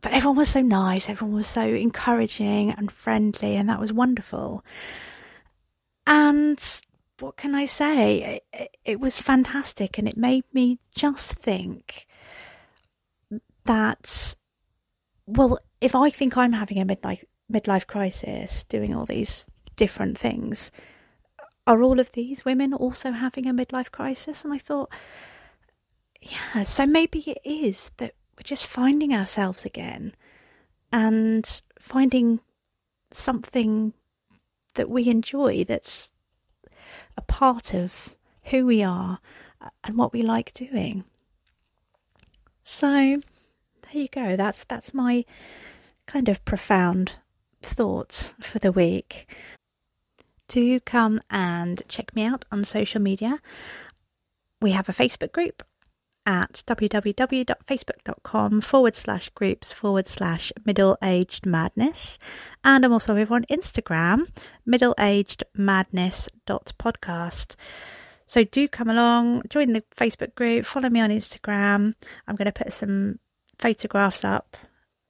But 0.00 0.12
everyone 0.12 0.38
was 0.38 0.48
so 0.48 0.62
nice, 0.62 1.08
everyone 1.08 1.36
was 1.36 1.46
so 1.46 1.62
encouraging 1.62 2.70
and 2.70 2.90
friendly, 2.90 3.56
and 3.56 3.68
that 3.68 3.80
was 3.80 3.92
wonderful. 3.92 4.64
And 6.06 6.58
what 7.18 7.36
can 7.36 7.54
I 7.54 7.66
say? 7.66 8.40
It, 8.52 8.76
it 8.84 9.00
was 9.00 9.20
fantastic, 9.20 9.98
and 9.98 10.08
it 10.08 10.16
made 10.16 10.44
me 10.54 10.78
just 10.94 11.32
think 11.32 12.06
that, 13.64 14.36
well, 15.26 15.58
if 15.82 15.94
I 15.94 16.08
think 16.08 16.36
I'm 16.36 16.52
having 16.52 16.80
a 16.80 16.86
midlife 16.86 17.24
midlife 17.52 17.86
crisis, 17.86 18.64
doing 18.64 18.94
all 18.94 19.04
these 19.04 19.44
different 19.80 20.18
things. 20.18 20.70
Are 21.66 21.82
all 21.82 21.98
of 21.98 22.12
these 22.12 22.44
women 22.44 22.74
also 22.74 23.12
having 23.12 23.46
a 23.46 23.54
midlife 23.54 23.90
crisis? 23.90 24.44
And 24.44 24.52
I 24.52 24.58
thought, 24.58 24.92
yeah, 26.20 26.64
so 26.64 26.84
maybe 26.84 27.20
it 27.20 27.40
is 27.42 27.90
that 27.96 28.14
we're 28.36 28.44
just 28.44 28.66
finding 28.66 29.14
ourselves 29.14 29.64
again 29.64 30.14
and 30.92 31.62
finding 31.78 32.40
something 33.10 33.94
that 34.74 34.90
we 34.90 35.08
enjoy 35.08 35.64
that's 35.64 36.10
a 37.16 37.22
part 37.22 37.72
of 37.72 38.14
who 38.44 38.66
we 38.66 38.82
are 38.82 39.20
and 39.82 39.96
what 39.96 40.12
we 40.12 40.20
like 40.20 40.52
doing. 40.52 41.04
So 42.62 42.86
there 42.86 44.02
you 44.02 44.08
go. 44.08 44.36
That's 44.36 44.62
that's 44.64 44.92
my 44.92 45.24
kind 46.04 46.28
of 46.28 46.44
profound 46.44 47.14
thoughts 47.62 48.34
for 48.40 48.58
the 48.58 48.72
week 48.72 49.26
do 50.50 50.80
come 50.80 51.20
and 51.30 51.82
check 51.88 52.14
me 52.14 52.24
out 52.24 52.44
on 52.50 52.64
social 52.64 53.00
media. 53.00 53.40
We 54.60 54.72
have 54.72 54.88
a 54.88 54.92
Facebook 54.92 55.32
group 55.32 55.62
at 56.26 56.62
www.facebook.com 56.66 58.60
forward 58.60 58.94
slash 58.94 59.30
groups 59.30 59.72
forward 59.72 60.06
slash 60.06 60.52
middle 60.66 60.98
aged 61.02 61.46
madness. 61.46 62.18
And 62.62 62.84
I'm 62.84 62.92
also 62.92 63.16
over 63.16 63.34
on 63.34 63.44
Instagram, 63.44 64.28
middle 64.66 64.94
aged 64.98 65.44
madness 65.54 66.28
dot 66.46 66.72
podcast. 66.78 67.54
So 68.26 68.44
do 68.44 68.68
come 68.68 68.90
along, 68.90 69.44
join 69.48 69.72
the 69.72 69.84
Facebook 69.96 70.34
group, 70.34 70.66
follow 70.66 70.90
me 70.90 71.00
on 71.00 71.10
Instagram. 71.10 71.94
I'm 72.26 72.36
going 72.36 72.46
to 72.46 72.52
put 72.52 72.72
some 72.72 73.18
photographs 73.58 74.24
up 74.24 74.56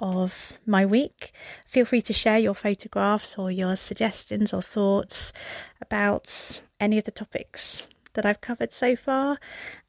of 0.00 0.52
my 0.66 0.84
week. 0.86 1.32
Feel 1.66 1.84
free 1.84 2.02
to 2.02 2.12
share 2.12 2.38
your 2.38 2.54
photographs 2.54 3.36
or 3.38 3.50
your 3.50 3.76
suggestions 3.76 4.52
or 4.52 4.62
thoughts 4.62 5.32
about 5.80 6.60
any 6.78 6.98
of 6.98 7.04
the 7.04 7.10
topics 7.10 7.86
that 8.14 8.26
I've 8.26 8.40
covered 8.40 8.72
so 8.72 8.96
far. 8.96 9.38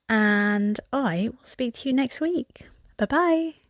And 0.10 0.80
I 0.92 1.30
will 1.32 1.46
speak 1.46 1.76
to 1.76 1.90
you 1.90 1.94
next 1.94 2.20
week. 2.20 2.68
Bye 2.98 3.06
bye. 3.06 3.61